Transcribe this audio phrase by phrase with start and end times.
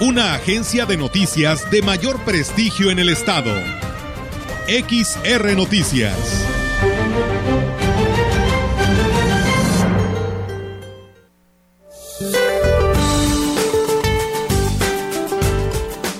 [0.00, 3.52] Una agencia de noticias de mayor prestigio en el estado.
[4.68, 6.14] XR Noticias.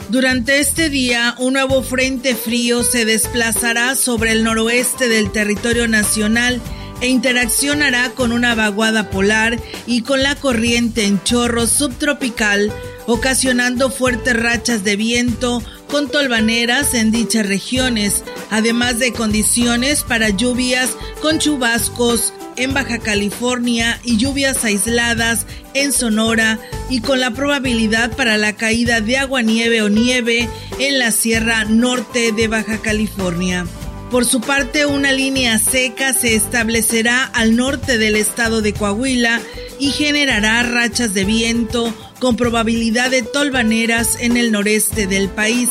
[0.09, 6.60] Durante este día, un nuevo frente frío se desplazará sobre el noroeste del territorio nacional
[7.01, 9.56] e interaccionará con una vaguada polar
[9.87, 12.73] y con la corriente en chorro subtropical,
[13.09, 20.91] ocasionando fuertes rachas de viento con tolvaneras en dichas regiones, además de condiciones para lluvias
[21.23, 26.59] con chubascos en Baja California y lluvias aisladas en Sonora
[26.91, 30.47] y con la probabilidad para la caída de agua nieve o nieve
[30.79, 33.66] en la Sierra Norte de Baja California.
[34.10, 39.41] Por su parte, una línea seca se establecerá al norte del estado de Coahuila
[39.79, 45.71] y generará rachas de viento con probabilidad de tolvaneras en el noreste del país.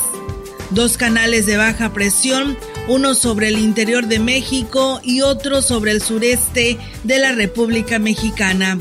[0.72, 6.02] Dos canales de baja presión uno sobre el interior de México y otro sobre el
[6.02, 8.80] sureste de la República Mexicana.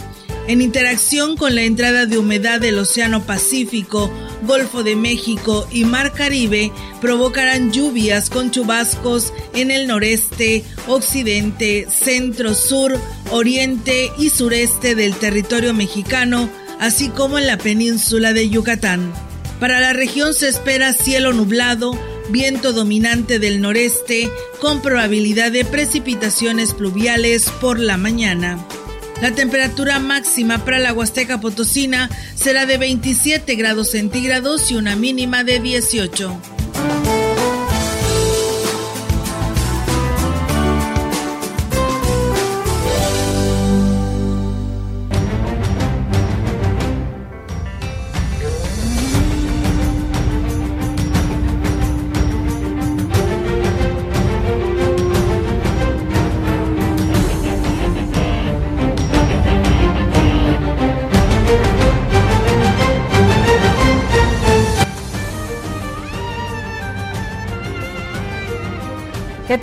[0.48, 6.12] En interacción con la entrada de humedad del Océano Pacífico, Golfo de México y Mar
[6.12, 6.70] Caribe,
[7.00, 12.96] provocarán lluvias con chubascos en el noreste, occidente, centro, sur,
[13.32, 16.48] oriente y sureste del territorio mexicano,
[16.80, 19.12] así como en la península de Yucatán.
[19.60, 21.98] Para la región se espera cielo nublado,
[22.30, 24.30] viento dominante del noreste
[24.60, 28.58] con probabilidad de precipitaciones pluviales por la mañana.
[29.22, 35.42] La temperatura máxima para la Huasteca Potosina será de 27 grados centígrados y una mínima
[35.42, 36.38] de 18.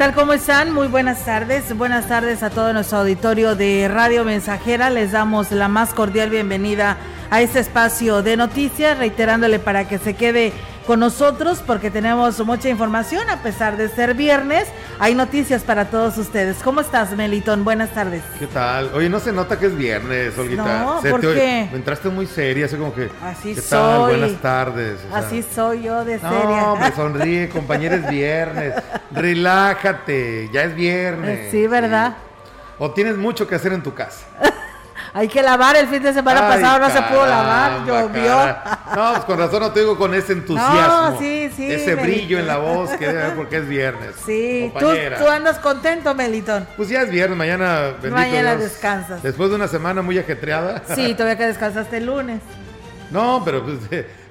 [0.04, 0.14] Tal?
[0.16, 0.74] ¿Cómo están?
[0.74, 1.78] Muy buenas tardes.
[1.78, 4.90] Buenas tardes a todo nuestro auditorio de Radio Mensajera.
[4.90, 6.98] Les damos la más cordial bienvenida
[7.30, 10.52] a este espacio de noticias, reiterándole para que se quede
[10.86, 14.68] con nosotros porque tenemos mucha información a pesar de ser viernes.
[15.00, 16.58] Hay noticias para todos ustedes.
[16.64, 17.64] ¿Cómo estás, Melitón?
[17.64, 18.22] Buenas tardes.
[18.38, 18.92] ¿Qué tal?
[18.94, 20.80] Oye, no se nota que es viernes, Olguita.
[20.80, 21.70] No, ¿por qué?
[21.74, 23.10] entraste muy seria, así como que...
[23.24, 23.80] Así ¿Qué soy.
[23.80, 24.00] tal?
[24.02, 25.00] Buenas tardes.
[25.06, 26.32] O sea, así soy yo de seria.
[26.32, 28.74] No, me sonríe, compañero, es viernes.
[29.12, 31.52] Relájate, ya es viernes.
[31.52, 32.12] Sí, ¿verdad?
[32.12, 32.46] Sí.
[32.80, 34.26] O tienes mucho que hacer en tu casa.
[35.16, 38.58] Hay que lavar, el fin de semana Ay, pasado no se pudo lavar, llovió.
[38.96, 41.12] No, pues con razón no te digo con ese entusiasmo.
[41.12, 41.72] No, sí, sí.
[41.72, 44.16] Ese brillo en la voz que debe haber porque es viernes.
[44.26, 44.88] Sí, ¿Tú,
[45.20, 46.68] ¿Tú, andas contento, Melitón.
[46.76, 49.24] Pues ya es viernes, mañana, Mañana Dios, descansas.
[49.24, 50.84] Después de una semana muy ajetreada.
[50.96, 52.42] Sí, todavía que descansaste el lunes.
[53.12, 53.78] No, pero pues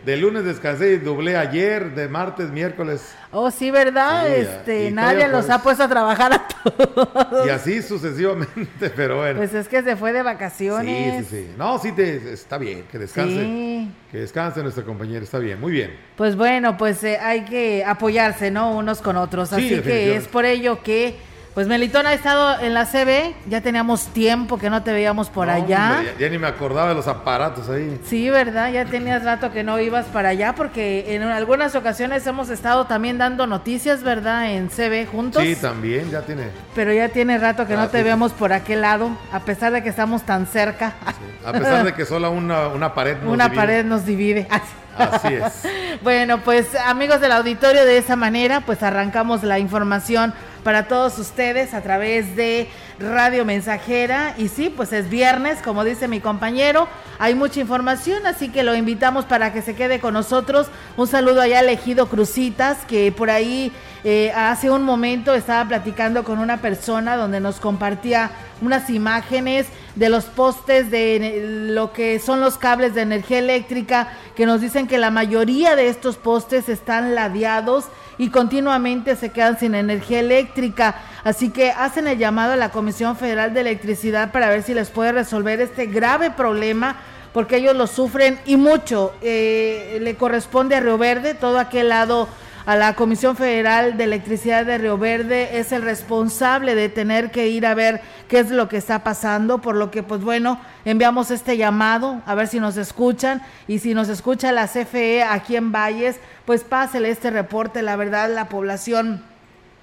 [0.04, 3.14] de, lunes descansé y doblé ayer, de martes, miércoles.
[3.30, 4.26] Oh, sí, ¿verdad?
[4.26, 7.46] Sí, este, nadie los ha puesto a trabajar a todos.
[7.46, 9.38] Y así sucesivamente, pero bueno.
[9.38, 11.26] Pues es que se fue de vacaciones.
[11.26, 11.54] Sí, sí, sí.
[11.56, 13.44] No, sí, te, está bien, que descanse.
[13.44, 13.90] Sí.
[14.10, 15.96] Que descanse nuestra compañera, está bien, muy bien.
[16.16, 18.76] Pues bueno, pues eh, hay que apoyarse, ¿no?
[18.76, 19.52] Unos con otros.
[19.52, 21.16] Así que es por ello que
[21.54, 25.48] pues Melitón ha estado en la CB, ya teníamos tiempo que no te veíamos por
[25.48, 25.96] no, allá.
[25.98, 28.00] Hombre, ya, ya, ni me acordaba de los aparatos ahí.
[28.06, 28.72] Sí, ¿verdad?
[28.72, 33.18] Ya tenías rato que no ibas para allá porque en algunas ocasiones hemos estado también
[33.18, 34.50] dando noticias, ¿verdad?
[34.50, 35.42] En CB juntos.
[35.42, 36.44] Sí, también, ya tiene.
[36.74, 38.04] Pero ya tiene rato que Ah, no te sí.
[38.04, 40.94] vemos por aquel lado, a pesar de que estamos tan cerca.
[41.06, 41.46] Sí.
[41.46, 43.60] A pesar de que solo una, una pared nos Una divide.
[43.60, 44.46] pared nos divide.
[44.50, 44.62] Así
[44.98, 45.52] es.
[46.02, 50.34] Bueno, pues amigos del auditorio, de esa manera, pues arrancamos la información
[50.64, 52.68] para todos ustedes a través de
[53.02, 54.34] Radio Mensajera.
[54.38, 56.88] Y sí, pues es viernes, como dice mi compañero,
[57.18, 60.68] hay mucha información, así que lo invitamos para que se quede con nosotros.
[60.96, 63.72] Un saludo allá al Ejido Crucitas, que por ahí
[64.04, 70.08] eh, hace un momento estaba platicando con una persona donde nos compartía unas imágenes de
[70.08, 74.98] los postes de lo que son los cables de energía eléctrica que nos dicen que
[74.98, 77.84] la mayoría de estos postes están ladeados
[78.18, 80.96] y continuamente se quedan sin energía eléctrica.
[81.24, 84.90] Así que hacen el llamado a la Comisión Federal de Electricidad para ver si les
[84.90, 86.96] puede resolver este grave problema
[87.32, 89.14] porque ellos lo sufren y mucho.
[89.22, 92.28] Eh, le corresponde a Río Verde, todo aquel lado
[92.64, 97.48] a la Comisión Federal de Electricidad de Río Verde es el responsable de tener que
[97.48, 101.30] ir a ver qué es lo que está pasando, por lo que pues bueno, enviamos
[101.30, 105.72] este llamado a ver si nos escuchan y si nos escucha la CFE aquí en
[105.72, 109.24] Valles, pues pásele este reporte, la verdad la población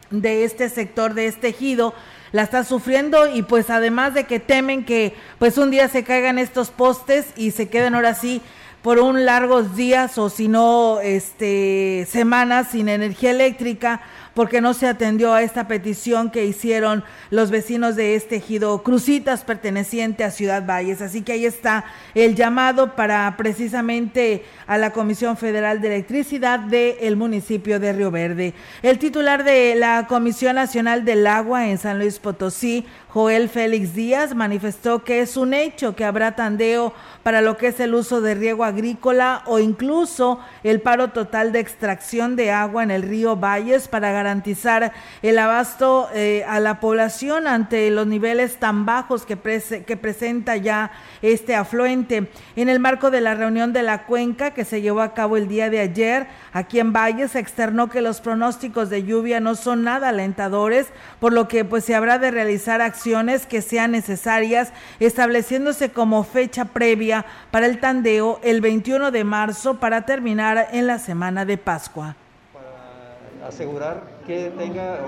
[0.10, 1.94] de este sector, de este ejido,
[2.32, 6.38] la está sufriendo y pues además de que temen que pues un día se caigan
[6.38, 8.42] estos postes y se queden ahora sí
[8.82, 14.02] por un largos días o si no este semanas sin energía eléctrica
[14.34, 19.44] porque no se atendió a esta petición que hicieron los vecinos de este ejido Crucitas
[19.44, 21.02] perteneciente a Ciudad Valles.
[21.02, 21.84] Así que ahí está
[22.16, 28.54] el llamado para precisamente a la Comisión Federal de Electricidad del municipio de Río Verde.
[28.82, 34.36] El titular de la Comisión Nacional del Agua en San Luis Potosí, Joel Félix Díaz,
[34.36, 38.36] manifestó que es un hecho que habrá tandeo para lo que es el uso de
[38.36, 43.88] riego agrícola o incluso el paro total de extracción de agua en el río Valles
[43.88, 49.40] para garantizar el abasto eh, a la población ante los niveles tan bajos que,
[49.88, 50.92] que presenta ya
[51.24, 52.30] este afluente.
[52.56, 55.48] En el marco de la reunión de la cuenca que se llevó a cabo el
[55.48, 60.10] día de ayer, aquí en Valles externó que los pronósticos de lluvia no son nada
[60.10, 60.90] alentadores,
[61.20, 62.99] por lo que pues se habrá de realizar acciones
[63.48, 70.06] que sean necesarias, estableciéndose como fecha previa para el tandeo el 21 de marzo para
[70.06, 72.16] terminar en la semana de Pascua.
[72.54, 75.00] Para asegurar que tenga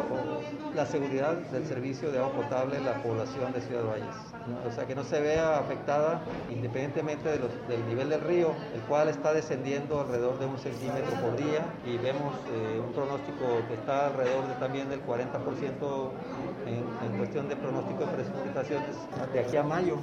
[0.74, 4.31] la seguridad del servicio de agua potable la población de Ciudad Valles.
[4.68, 9.34] O sea, que no se vea afectada independientemente del nivel del río, el cual está
[9.34, 14.48] descendiendo alrededor de un centímetro por día y vemos eh, un pronóstico que está alrededor
[14.48, 16.10] de, también del 40%
[16.66, 18.96] en, en cuestión de pronóstico de precipitaciones
[19.34, 19.98] de aquí a mayo.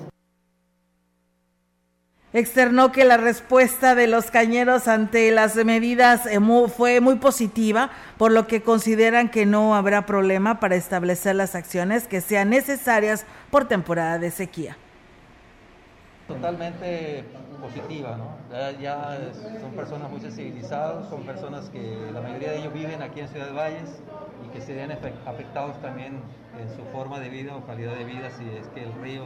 [2.35, 6.39] Externó que la respuesta de los cañeros ante las medidas eh,
[6.69, 12.07] fue muy positiva, por lo que consideran que no habrá problema para establecer las acciones
[12.07, 14.77] que sean necesarias por temporada de sequía.
[16.27, 17.25] Totalmente
[17.59, 18.37] positiva, ¿no?
[18.79, 19.19] Ya,
[19.61, 23.55] son personas muy sensibilizadas, son personas que la mayoría de ellos viven aquí en Ciudad
[23.55, 24.03] Valles
[24.45, 26.21] y que se ven afectados también
[26.61, 29.25] en su forma de vida o calidad de vida si es que el río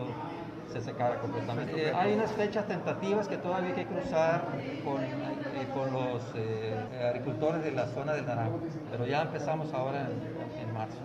[0.73, 1.89] se secara completamente.
[1.89, 4.47] Eh, hay unas fechas tentativas que todavía hay que cruzar
[4.85, 6.75] con, eh, con los eh,
[7.09, 8.61] agricultores de la zona del Naranjo,
[8.91, 10.97] pero ya empezamos ahora en, en marzo.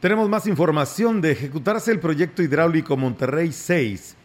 [0.00, 4.16] Tenemos más información de ejecutarse el proyecto hidráulico Monterrey 6.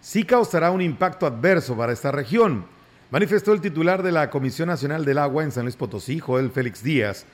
[0.00, 2.66] Sí causará un impacto adverso para esta región,
[3.10, 6.82] manifestó el titular de la Comisión Nacional del Agua en San Luis Potosí, Joel Félix
[6.82, 7.26] Díaz,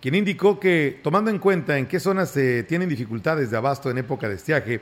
[0.00, 3.98] quien indicó que, tomando en cuenta en qué zonas se tienen dificultades de abasto en
[3.98, 4.80] época de estiaje,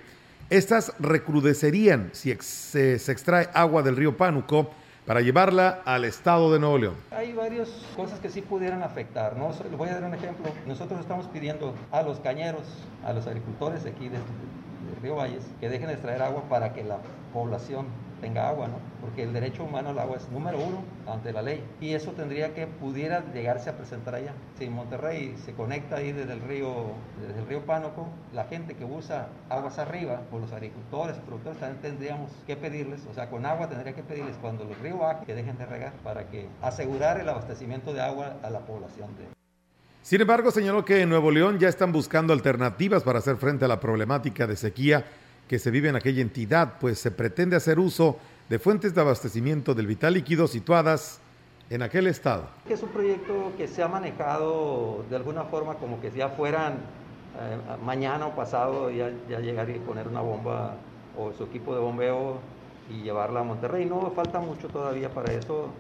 [0.50, 4.70] estas recrudecerían si se, extrae agua del río Pánuco
[5.06, 6.94] para llevarla al estado de Nuevo León.
[7.12, 9.48] Hay varias cosas que sí pudieran afectar, ¿no?
[9.48, 10.52] Les voy a dar un ejemplo.
[10.66, 12.62] Nosotros estamos pidiendo a los cañeros,
[13.04, 16.84] a los agricultores aquí de, de Río Valles, que dejen de extraer agua para que
[16.84, 16.98] la
[17.32, 17.86] población
[18.26, 18.80] tenga agua, ¿no?
[19.00, 22.54] Porque el derecho humano al agua es número uno ante la ley y eso tendría
[22.54, 24.32] que pudiera llegarse a presentar allá.
[24.58, 26.86] Si Monterrey se conecta ahí desde el río,
[27.24, 31.80] desde el río Pánoco, la gente que usa aguas arriba, o los agricultores, productores, también
[31.80, 35.34] tendríamos que pedirles, o sea, con agua tendría que pedirles cuando el río baje que
[35.34, 39.36] dejen de regar para que asegurar el abastecimiento de agua a la población de
[40.02, 43.68] sin embargo, señaló que en Nuevo León ya están buscando alternativas para hacer frente a
[43.68, 45.04] la problemática de sequía
[45.48, 48.16] que se vive en aquella entidad, pues se pretende hacer uso
[48.48, 51.20] de fuentes de abastecimiento del vital líquido situadas
[51.70, 52.48] en aquel estado.
[52.68, 57.76] Es un proyecto que se ha manejado de alguna forma como que ya fueran eh,
[57.84, 60.76] mañana o pasado ya, ya llegar y poner una bomba
[61.16, 62.38] o su equipo de bombeo
[62.90, 63.84] y llevarla a Monterrey.
[63.84, 65.70] No falta mucho todavía para eso,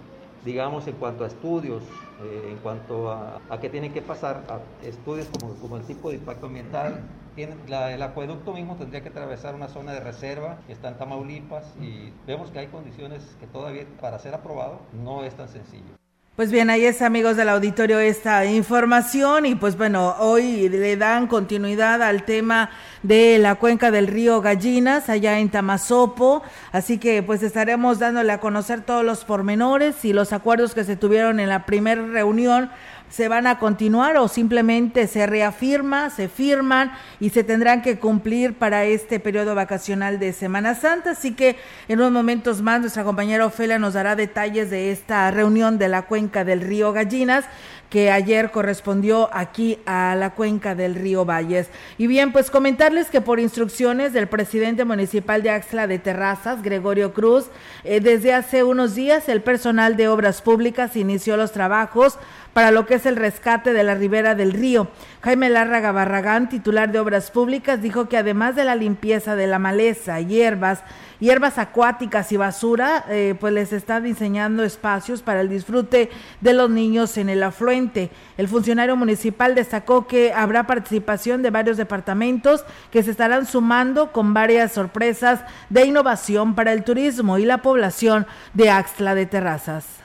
[0.44, 1.82] digamos, en cuanto a estudios,
[2.22, 6.10] eh, en cuanto a, a qué tienen que pasar, a estudios como, como el tipo
[6.10, 7.00] de impacto ambiental,
[7.36, 12.12] el acueducto mismo tendría que atravesar una zona de reserva que está en Tamaulipas y
[12.26, 15.96] vemos que hay condiciones que todavía para ser aprobado no es tan sencillo.
[16.36, 21.28] Pues bien, ahí es amigos del auditorio esta información y pues bueno, hoy le dan
[21.28, 22.68] continuidad al tema
[23.02, 28.40] de la cuenca del río Gallinas allá en Tamazopo, así que pues estaremos dándole a
[28.40, 32.70] conocer todos los pormenores y los acuerdos que se tuvieron en la primera reunión
[33.08, 38.54] se van a continuar o simplemente se reafirma, se firman y se tendrán que cumplir
[38.54, 41.12] para este periodo vacacional de Semana Santa.
[41.12, 41.56] Así que
[41.88, 46.02] en unos momentos más nuestra compañera Ofelia nos dará detalles de esta reunión de la
[46.02, 47.44] cuenca del río Gallinas
[47.90, 51.68] que ayer correspondió aquí a la cuenca del río Valles.
[51.98, 57.14] Y bien, pues comentarles que por instrucciones del presidente municipal de Axla de Terrazas, Gregorio
[57.14, 57.46] Cruz,
[57.84, 62.18] eh, desde hace unos días el personal de obras públicas inició los trabajos
[62.56, 64.88] para lo que es el rescate de la ribera del río.
[65.20, 69.58] Jaime Lárraga Barragán, titular de Obras Públicas, dijo que además de la limpieza de la
[69.58, 70.82] maleza, hierbas,
[71.20, 76.08] hierbas acuáticas y basura, eh, pues les está diseñando espacios para el disfrute
[76.40, 78.08] de los niños en el afluente.
[78.38, 84.32] El funcionario municipal destacó que habrá participación de varios departamentos que se estarán sumando con
[84.32, 89.95] varias sorpresas de innovación para el turismo y la población de Axtla de Terrazas.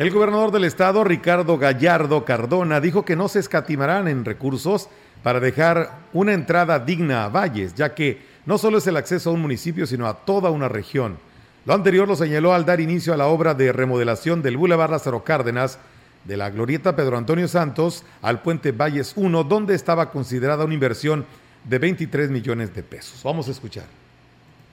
[0.00, 4.88] El gobernador del estado, Ricardo Gallardo Cardona, dijo que no se escatimarán en recursos
[5.22, 9.34] para dejar una entrada digna a Valles, ya que no solo es el acceso a
[9.34, 11.18] un municipio, sino a toda una región.
[11.66, 15.22] Lo anterior lo señaló al dar inicio a la obra de remodelación del Boulevard Lázaro
[15.22, 15.78] Cárdenas,
[16.24, 21.26] de la glorieta Pedro Antonio Santos al puente Valles 1, donde estaba considerada una inversión
[21.64, 23.20] de 23 millones de pesos.
[23.22, 23.99] Vamos a escuchar.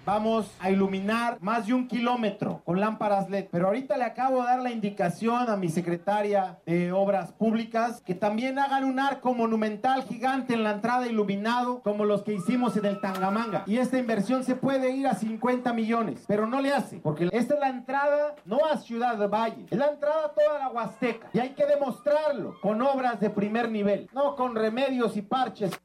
[0.08, 3.48] Vamos a iluminar más de un kilómetro con lámparas LED.
[3.52, 8.16] Pero ahorita le acabo de dar la indicación a mi secretaria de Obras Públicas que
[8.16, 12.86] también hagan un arco monumental gigante en la entrada iluminado como los que hicimos en
[12.86, 13.66] el Tangamanga.
[13.68, 17.56] Y esta inversión se puede ir a 50 millones, pero no le hace, porque esta
[17.56, 21.28] es la entrada no a Ciudad de Valle, es la entrada a toda la Huasteca.
[21.34, 25.78] Y hay que demostrarlo con obras de primer nivel, no con remedios y parches.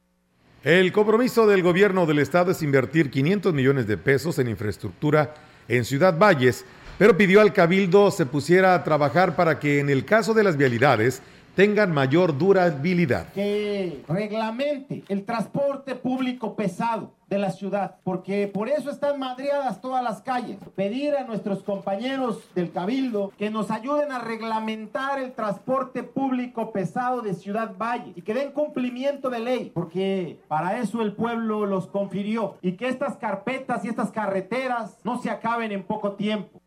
[0.64, 5.34] El compromiso del gobierno del estado es invertir 500 millones de pesos en infraestructura
[5.66, 6.64] en Ciudad Valles,
[6.98, 10.56] pero pidió al cabildo se pusiera a trabajar para que en el caso de las
[10.56, 11.20] vialidades
[11.54, 13.32] tengan mayor durabilidad.
[13.32, 20.04] Que reglamente el transporte público pesado de la ciudad, porque por eso están madreadas todas
[20.04, 20.58] las calles.
[20.74, 27.22] Pedir a nuestros compañeros del Cabildo que nos ayuden a reglamentar el transporte público pesado
[27.22, 31.86] de Ciudad Valle y que den cumplimiento de ley, porque para eso el pueblo los
[31.86, 36.61] confirió y que estas carpetas y estas carreteras no se acaben en poco tiempo.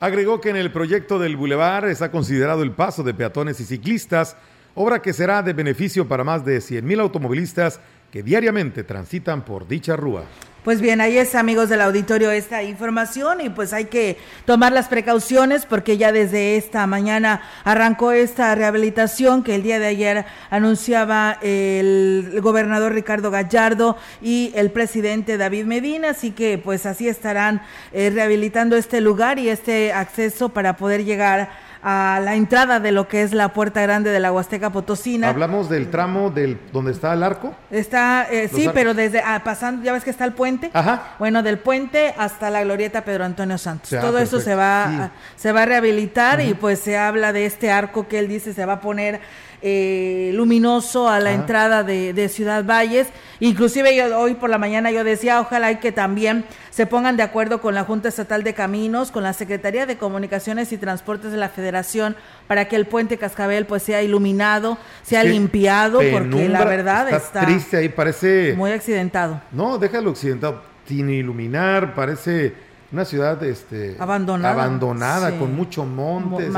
[0.00, 4.36] Agregó que en el proyecto del bulevar está considerado el paso de peatones y ciclistas,
[4.76, 7.80] obra que será de beneficio para más de 100.000 automovilistas
[8.12, 10.22] que diariamente transitan por dicha rúa.
[10.68, 14.86] Pues bien, ahí es amigos del auditorio esta información y pues hay que tomar las
[14.86, 21.38] precauciones porque ya desde esta mañana arrancó esta rehabilitación que el día de ayer anunciaba
[21.40, 27.62] el gobernador Ricardo Gallardo y el presidente David Medina, así que pues así estarán
[27.94, 31.48] eh, rehabilitando este lugar y este acceso para poder llegar
[31.82, 35.28] a la entrada de lo que es la puerta grande de la Huasteca Potosina.
[35.28, 37.54] Hablamos del tramo del donde está el arco.
[37.70, 40.70] Está, eh, sí, pero desde ah, pasando, ya ves que está el puente.
[40.72, 41.14] Ajá.
[41.18, 43.90] Bueno, del puente hasta la glorieta Pedro Antonio Santos.
[43.90, 48.08] Todo eso se va, se va a rehabilitar y pues se habla de este arco
[48.08, 49.20] que él dice se va a poner
[49.60, 53.08] eh, luminoso a la entrada de, Ciudad Valles.
[53.40, 57.60] Inclusive yo, hoy por la mañana yo decía, ojalá que también se pongan de acuerdo
[57.60, 61.48] con la Junta Estatal de Caminos, con la Secretaría de Comunicaciones y Transportes de la
[61.48, 67.44] Federación, para que el puente Cascabel pues sea iluminado, sea limpiado, porque la verdad está,
[67.44, 69.40] triste ahí, parece muy accidentado.
[69.50, 76.50] No, déjalo accidentado, sin iluminar, parece una ciudad este, abandonada, abandonada con mucho monte.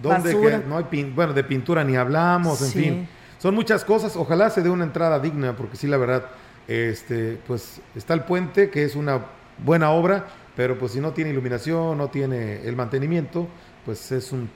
[0.00, 3.08] donde no hay bueno, de pintura ni hablamos, en fin.
[3.38, 4.16] Son muchas cosas.
[4.16, 6.26] Ojalá se dé una entrada digna, porque sí, la verdad,
[6.68, 9.20] este, pues está el puente, que es una
[9.58, 10.26] buena obra,
[10.56, 13.48] pero pues si no tiene iluminación, no tiene el mantenimiento,
[13.84, 14.48] pues es un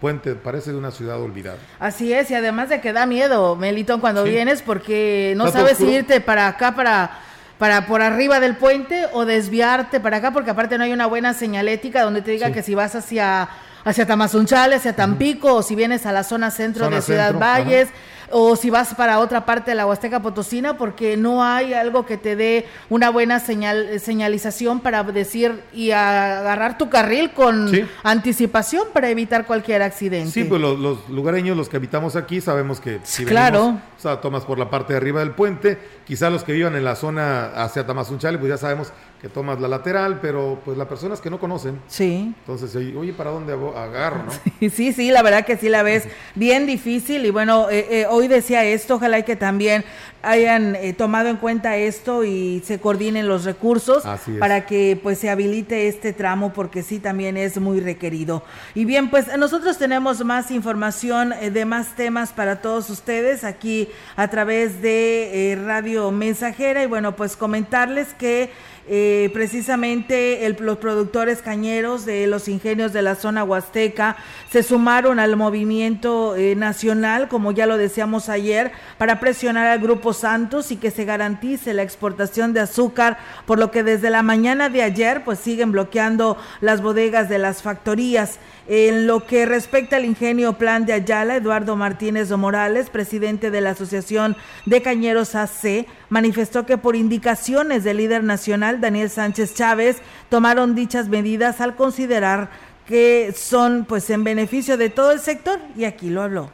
[0.00, 1.58] puente, parece de una ciudad olvidada.
[1.78, 5.84] Así es, y además de que da miedo, Melitón, cuando vienes, porque no sabes si
[5.84, 7.20] irte para acá, para
[7.62, 11.32] para por arriba del puente o desviarte para acá, porque aparte no hay una buena
[11.32, 13.48] señalética donde te diga que si vas hacia
[13.84, 17.88] hacia Tamazunchale, hacia Tampico, o si vienes a la zona centro de Ciudad Valles,
[18.32, 22.16] o si vas para otra parte de la Huasteca Potosina, porque no hay algo que
[22.16, 27.70] te dé una buena señal, señalización para decir y agarrar tu carril con
[28.02, 30.30] anticipación para evitar cualquier accidente.
[30.30, 33.78] Sí, pues los, lugareños, los que habitamos aquí, sabemos que si claro.
[33.96, 36.84] o sea, tomas por la parte de arriba del puente, quizá los que vivan en
[36.84, 41.20] la zona hacia Tamazunchale, pues ya sabemos que tomas la lateral, pero pues las personas
[41.20, 41.78] que no conocen.
[41.86, 42.34] Sí.
[42.40, 44.32] Entonces, oye, ¿para dónde agarro, no?
[44.68, 48.26] Sí, sí, la verdad que sí la ves bien difícil y bueno, eh, eh, hoy
[48.26, 49.84] decía esto, ojalá que también
[50.24, 54.02] hayan eh, tomado en cuenta esto y se coordinen los recursos
[54.40, 58.42] para que pues se habilite este tramo porque sí también es muy requerido.
[58.74, 64.28] Y bien, pues nosotros tenemos más información de más temas para todos ustedes aquí a
[64.28, 68.50] través de Radio Mensajera y bueno, pues comentarles que
[68.88, 74.16] eh, precisamente los productores cañeros de los ingenios de la zona huasteca
[74.50, 80.12] se sumaron al movimiento eh, nacional, como ya lo decíamos ayer, para presionar al Grupo
[80.12, 84.68] Santos y que se garantice la exportación de azúcar, por lo que desde la mañana
[84.68, 88.40] de ayer pues siguen bloqueando las bodegas de las factorías.
[88.68, 93.70] En lo que respecta al ingenio Plan de Ayala, Eduardo Martínez Morales, presidente de la
[93.70, 94.36] Asociación
[94.66, 99.96] de Cañeros AC, manifestó que por indicaciones del líder nacional Daniel Sánchez Chávez
[100.28, 102.50] tomaron dichas medidas al considerar
[102.86, 106.50] que son pues en beneficio de todo el sector y aquí lo habló.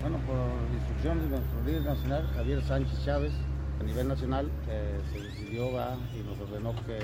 [0.00, 0.36] Bueno, por
[0.72, 3.32] instrucción de nuestro líder nacional, Javier Sánchez Chávez,
[3.80, 4.48] a nivel nacional,
[5.10, 5.70] se decidió
[6.14, 6.96] y nos ordenó que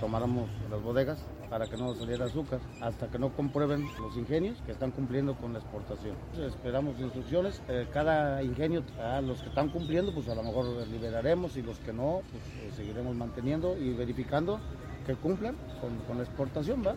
[0.00, 4.72] tomáramos las bodegas para que no saliera azúcar, hasta que no comprueben los ingenios que
[4.72, 6.16] están cumpliendo con la exportación.
[6.36, 11.56] esperamos instrucciones, eh, cada ingenio, a los que están cumpliendo, pues a lo mejor liberaremos
[11.56, 14.58] y los que no, pues eh, seguiremos manteniendo y verificando
[15.06, 16.96] que cumplan con, con la exportación, ¿va?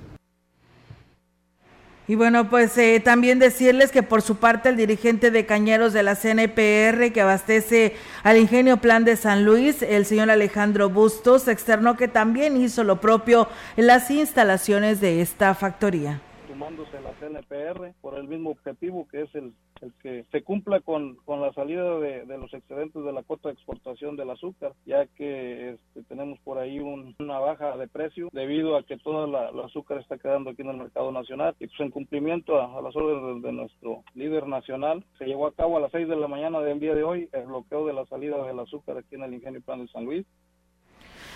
[2.09, 6.03] Y bueno, pues eh, también decirles que por su parte el dirigente de Cañeros de
[6.03, 11.97] la CNPR que abastece al Ingenio Plan de San Luis, el señor Alejandro Bustos, externó
[11.97, 16.21] que también hizo lo propio en las instalaciones de esta factoría.
[16.47, 21.15] Sumándose la CNPR por el mismo objetivo que es el el que se cumpla con,
[21.25, 25.71] con la salida de, los excedentes de la cuota de exportación del azúcar, ya que
[25.71, 30.17] este, tenemos por ahí una baja de precio debido a que toda la, azúcar está
[30.17, 31.55] quedando aquí en el mercado nacional.
[31.59, 35.77] Y pues en cumplimiento a, las órdenes de, nuestro líder nacional, se llevó a cabo
[35.77, 38.43] a las 6 de la mañana del día de hoy el bloqueo de la salida
[38.45, 40.25] del azúcar aquí en el Ingenio Plan de San Luis.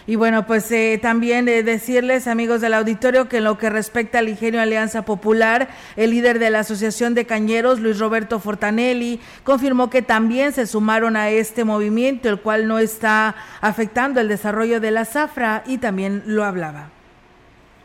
[0.08, 4.20] Y bueno, pues eh, también eh, decirles, amigos del auditorio, que en lo que respecta
[4.20, 9.90] al ingenio Alianza Popular, el líder de la Asociación de Cañeros, Luis Roberto Fortanelli, confirmó
[9.90, 14.92] que también se sumaron a este movimiento, el cual no está afectando el desarrollo de
[14.92, 16.90] la zafra y también lo hablaba.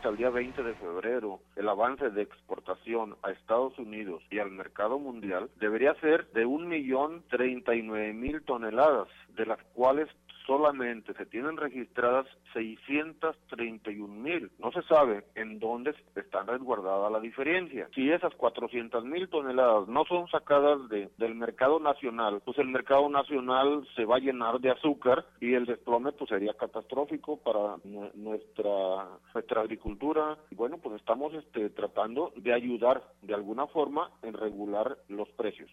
[0.03, 4.99] El día 20 de febrero el avance de exportación a Estados Unidos y al mercado
[4.99, 10.07] mundial debería ser de un millón treinta y nueve mil toneladas, de las cuales
[10.47, 14.49] solamente se tienen registradas 631 mil.
[14.57, 17.89] No se sabe en dónde está resguardada la diferencia.
[17.93, 23.09] Si esas 400 mil toneladas no son sacadas de, del mercado nacional, pues el mercado
[23.09, 27.75] nacional se va a llenar de azúcar y el desplome pues sería catastrófico para
[28.15, 30.37] nuestra, nuestra agricultura.
[30.49, 35.69] Y bueno, pues estamos este, tratando de ayudar de alguna forma en regular los precios.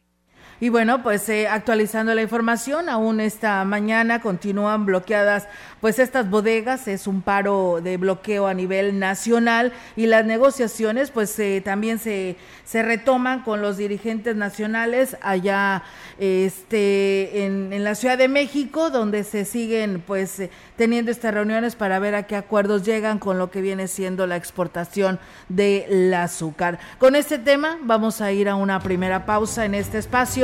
[0.61, 5.49] Y bueno, pues eh, actualizando la información, aún esta mañana continúan bloqueadas
[5.81, 11.39] pues estas bodegas, es un paro de bloqueo a nivel nacional y las negociaciones pues
[11.39, 15.83] eh, también se, se retoman con los dirigentes nacionales allá
[16.19, 21.75] este, en, en, la Ciudad de México, donde se siguen pues eh, teniendo estas reuniones
[21.75, 26.79] para ver a qué acuerdos llegan con lo que viene siendo la exportación del azúcar.
[26.99, 30.44] Con este tema vamos a ir a una primera pausa en este espacio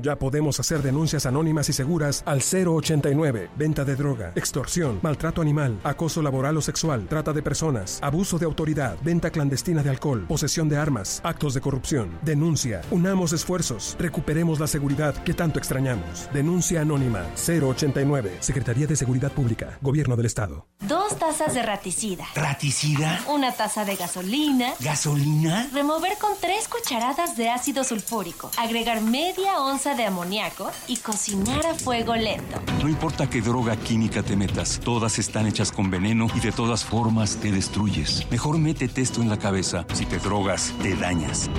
[0.00, 5.78] Ya podemos hacer denuncias anónimas y seguras al 089, venta de droga, extorsión, maltrato animal,
[5.84, 10.70] acoso laboral o sexual, trata de personas, abuso de autoridad, venta clandestina de alcohol, posesión
[10.70, 12.18] de armas, actos de corrupción.
[12.22, 16.30] Denuncia, unamos esfuerzos, recuperemos la seguridad que tanto extrañamos.
[16.32, 20.66] Denuncia anónima 089, Secretaría de Seguridad Pública, Gobierno del Estado.
[20.80, 22.24] Dos tazas de raticida.
[22.34, 23.20] ¿Raticida?
[23.28, 24.72] Una taza de gasolina.
[24.80, 25.68] ¿Gasolina?
[25.74, 28.50] Remover con tres cucharadas de ácido sulfúrico.
[28.56, 32.60] Agregar media onza de amoníaco y cocinar a fuego lento.
[32.82, 36.84] No importa qué droga química te metas, todas están hechas con veneno y de todas
[36.84, 38.26] formas te destruyes.
[38.30, 39.86] Mejor métete esto en la cabeza.
[39.92, 41.50] Si te drogas, te dañas.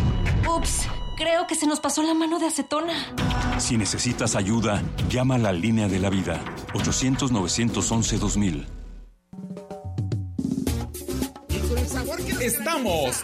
[0.47, 2.93] Ups, creo que se nos pasó la mano de acetona.
[3.59, 6.41] Si necesitas ayuda, llama a la línea de la vida.
[6.73, 8.65] 800-911-2000.
[12.41, 13.23] Estamos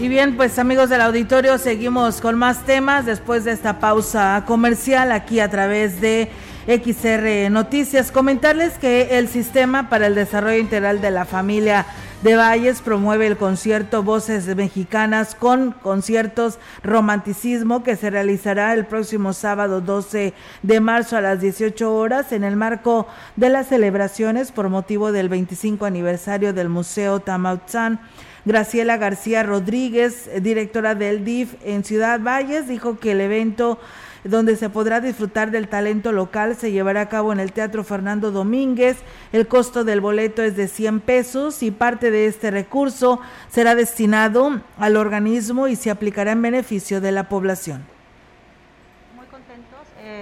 [0.00, 5.12] Y bien, pues amigos del auditorio, seguimos con más temas después de esta pausa comercial
[5.12, 6.30] aquí a través de
[6.66, 8.10] XR Noticias.
[8.10, 11.84] Comentarles que el Sistema para el Desarrollo Integral de la Familia
[12.22, 19.34] de Valles promueve el concierto Voces Mexicanas con conciertos Romanticismo que se realizará el próximo
[19.34, 20.32] sábado 12
[20.62, 25.28] de marzo a las 18 horas en el marco de las celebraciones por motivo del
[25.28, 28.00] 25 aniversario del Museo Tamautzán.
[28.44, 33.78] Graciela García Rodríguez, directora del DIF en Ciudad Valles, dijo que el evento
[34.24, 38.30] donde se podrá disfrutar del talento local se llevará a cabo en el Teatro Fernando
[38.30, 38.98] Domínguez.
[39.32, 44.60] El costo del boleto es de 100 pesos y parte de este recurso será destinado
[44.78, 47.99] al organismo y se aplicará en beneficio de la población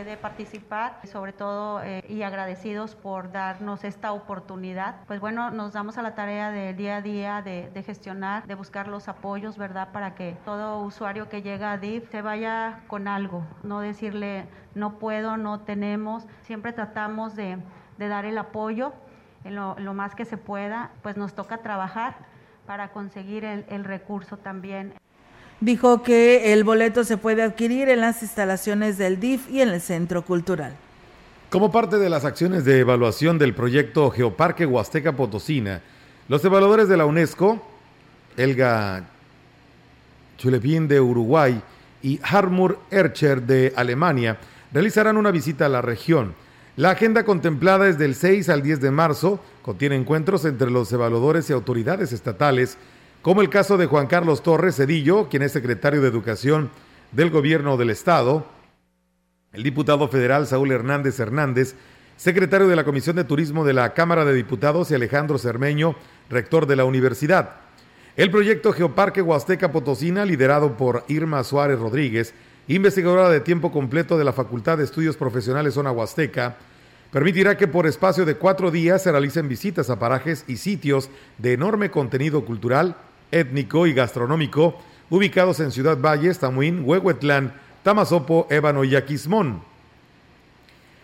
[0.04, 4.96] de participar, sobre todo eh, y agradecidos por darnos esta oportunidad.
[5.06, 8.54] Pues bueno, nos damos a la tarea del día a día de, de, gestionar, de
[8.54, 9.92] buscar los apoyos, ¿verdad?
[9.92, 14.98] Para que todo usuario que llega a DIF se vaya con algo, no decirle no
[14.98, 16.26] puedo, no tenemos.
[16.42, 17.58] Siempre tratamos de,
[17.98, 18.92] de dar el apoyo
[19.44, 22.16] en lo, lo, más que se pueda, pues nos toca trabajar
[22.66, 24.94] para conseguir el, el recurso también.
[25.61, 29.81] Dijo que el boleto se puede adquirir en las instalaciones del DIF y en el
[29.81, 30.77] Centro Cultural.
[31.51, 35.81] Como parte de las acciones de evaluación del proyecto Geoparque Huasteca Potosina,
[36.29, 37.61] los evaluadores de la UNESCO,
[38.37, 39.05] Elga
[40.37, 41.61] Chulepín de Uruguay
[42.03, 44.38] y Harmur Ercher de Alemania,
[44.73, 46.35] realizarán una visita a la región.
[46.77, 51.51] La agenda contemplada es del 6 al 10 de marzo, contiene encuentros entre los evaluadores
[51.51, 52.79] y autoridades estatales
[53.22, 56.70] como el caso de Juan Carlos Torres Cedillo, quien es secretario de Educación
[57.12, 58.46] del Gobierno del Estado,
[59.52, 61.74] el diputado federal Saúl Hernández Hernández,
[62.16, 65.96] secretario de la Comisión de Turismo de la Cámara de Diputados y Alejandro Cermeño,
[66.31, 67.57] rector de la universidad.
[68.16, 72.35] El proyecto Geoparque Huasteca Potosina, liderado por Irma Suárez Rodríguez,
[72.68, 76.57] investigadora de tiempo completo de la Facultad de Estudios Profesionales Zona Huasteca,
[77.11, 81.54] permitirá que por espacio de cuatro días se realicen visitas a parajes y sitios de
[81.54, 82.96] enorme contenido cultural,
[83.31, 84.79] étnico y gastronómico
[85.11, 89.62] ubicados en Ciudad Valles, Tamuín, Huehuetlán, Tamazopo, Ébano y Aquismón.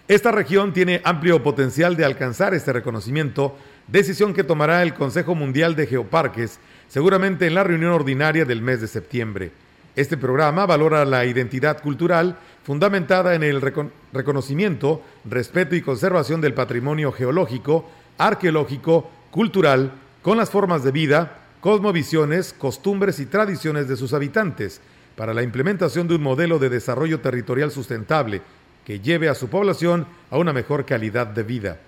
[0.06, 3.56] Esta región tiene amplio potencial de alcanzar este reconocimiento,
[3.88, 6.58] decisión que tomará el Consejo Mundial de Geoparques,
[6.88, 9.52] seguramente en la reunión ordinaria del mes de septiembre.
[9.96, 16.52] Este programa valora la identidad cultural fundamentada en el recon reconocimiento, respeto y conservación del
[16.52, 24.12] patrimonio geológico, arqueológico, cultural, con las formas de vida, cosmovisiones, costumbres y tradiciones de sus
[24.12, 24.82] habitantes,
[25.16, 28.42] para la implementación de un modelo de desarrollo territorial sustentable
[28.84, 31.80] que lleve a su población a una mejor calidad de vida.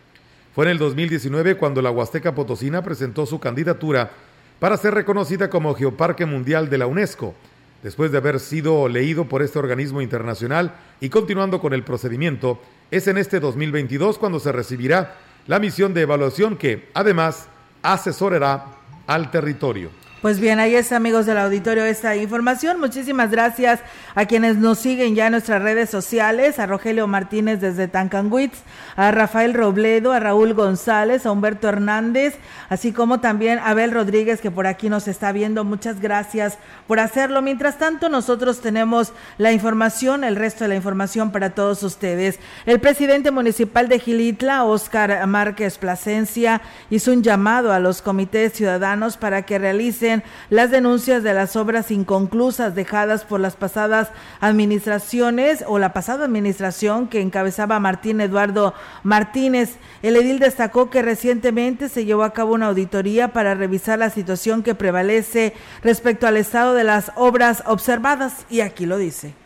[0.54, 4.12] Fue en el 2019 cuando la Huasteca Potosina presentó su candidatura
[4.60, 7.34] para ser reconocida como Geoparque Mundial de la UNESCO,
[7.82, 13.08] después de haber sido leído por este organismo internacional y continuando con el procedimiento, es
[13.08, 17.48] en este 2022 cuando se recibirá la misión de evaluación que, además,
[17.82, 18.75] asesorará
[19.06, 19.90] al territorio.
[20.26, 22.80] Pues bien, ahí está, amigos del auditorio, esta información.
[22.80, 23.78] Muchísimas gracias
[24.16, 28.58] a quienes nos siguen ya en nuestras redes sociales, a Rogelio Martínez desde Tancanwitz,
[28.96, 32.34] a Rafael Robledo, a Raúl González, a Humberto Hernández,
[32.68, 35.62] así como también a Abel Rodríguez, que por aquí nos está viendo.
[35.62, 36.58] Muchas gracias
[36.88, 37.40] por hacerlo.
[37.40, 42.40] Mientras tanto, nosotros tenemos la información, el resto de la información para todos ustedes.
[42.64, 49.16] El presidente municipal de Gilitla, Oscar Márquez Plasencia, hizo un llamado a los comités ciudadanos
[49.16, 50.15] para que realicen
[50.50, 57.08] las denuncias de las obras inconclusas dejadas por las pasadas administraciones o la pasada administración
[57.08, 59.76] que encabezaba Martín Eduardo Martínez.
[60.02, 64.62] El edil destacó que recientemente se llevó a cabo una auditoría para revisar la situación
[64.62, 69.45] que prevalece respecto al estado de las obras observadas y aquí lo dice.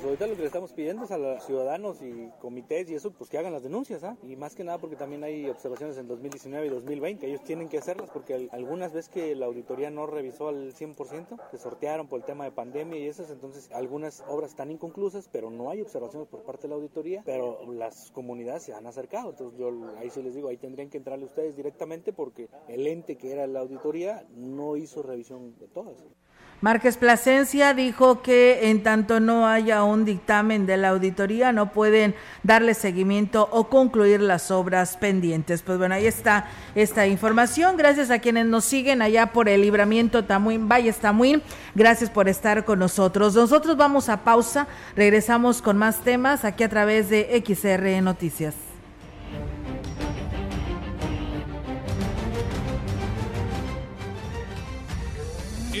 [0.00, 3.10] Pues ahorita lo que le estamos pidiendo es a los ciudadanos y comités y eso,
[3.10, 4.16] pues que hagan las denuncias, ¿ah?
[4.22, 7.76] Y más que nada porque también hay observaciones en 2019 y 2020, ellos tienen que
[7.76, 12.24] hacerlas porque algunas veces que la auditoría no revisó al 100%, se sortearon por el
[12.24, 16.44] tema de pandemia y esas, entonces algunas obras están inconclusas, pero no hay observaciones por
[16.44, 20.34] parte de la auditoría, pero las comunidades se han acercado, entonces yo ahí sí les
[20.34, 24.78] digo, ahí tendrían que entrarle ustedes directamente porque el ente que era la auditoría no
[24.78, 26.02] hizo revisión de todas.
[26.60, 32.14] Márquez Plasencia dijo que en tanto no haya un dictamen de la auditoría no pueden
[32.42, 35.62] darle seguimiento o concluir las obras pendientes.
[35.62, 37.78] Pues bueno, ahí está esta información.
[37.78, 41.42] Gracias a quienes nos siguen allá por el libramiento Tamuín, Valle Tamuín.
[41.74, 43.34] Gracias por estar con nosotros.
[43.34, 48.69] Nosotros vamos a pausa, regresamos con más temas aquí a través de XR Noticias.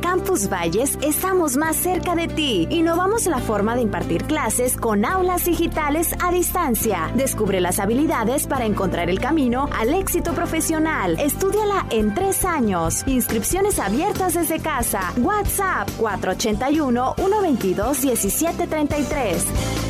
[0.00, 2.68] Campus Valles estamos más cerca de ti.
[2.70, 7.10] Innovamos la forma de impartir clases con aulas digitales a distancia.
[7.16, 11.18] Descubre las habilidades para encontrar el camino al éxito profesional.
[11.18, 13.02] Estudiala en tres años.
[13.08, 15.12] Inscripciones abiertas desde casa.
[15.18, 19.89] WhatsApp 481 122 1733.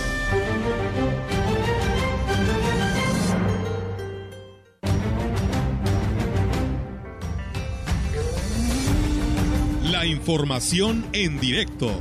[10.05, 11.91] Información en directo.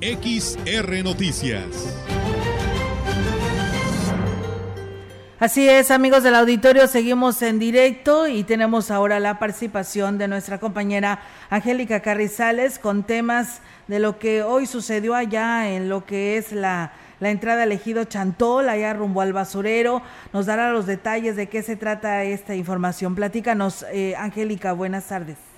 [0.00, 1.64] XR Noticias.
[5.38, 10.58] Así es, amigos del auditorio, seguimos en directo y tenemos ahora la participación de nuestra
[10.58, 16.52] compañera Angélica Carrizales con temas de lo que hoy sucedió allá en lo que es
[16.52, 20.02] la, la entrada elegido Chantol, allá rumbo al basurero.
[20.32, 23.14] Nos dará los detalles de qué se trata esta información.
[23.14, 25.51] Platícanos, eh, Angélica, buenas tardes.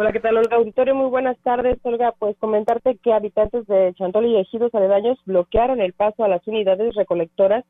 [0.00, 0.56] Hola, ¿qué tal, Olga?
[0.56, 1.76] Auditorio, muy buenas tardes.
[1.82, 6.40] Olga, pues comentarte que habitantes de Chantol y ejidos aledaños bloquearon el paso a las
[6.48, 7.66] unidades recolectoras,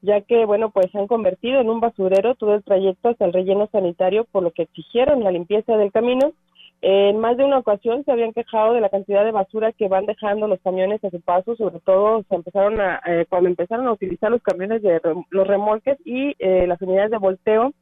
[0.00, 3.34] ya que, bueno, pues se han convertido en un basurero todo el trayecto hasta el
[3.34, 6.32] relleno sanitario, por lo que exigieron la limpieza del camino.
[6.80, 10.06] En más de una ocasión se habían quejado de la cantidad de basura que van
[10.06, 13.92] dejando los camiones a su paso, sobre todo se empezaron a, eh, cuando empezaron a
[13.92, 17.74] utilizar los camiones de los remolques y eh, las unidades de volteo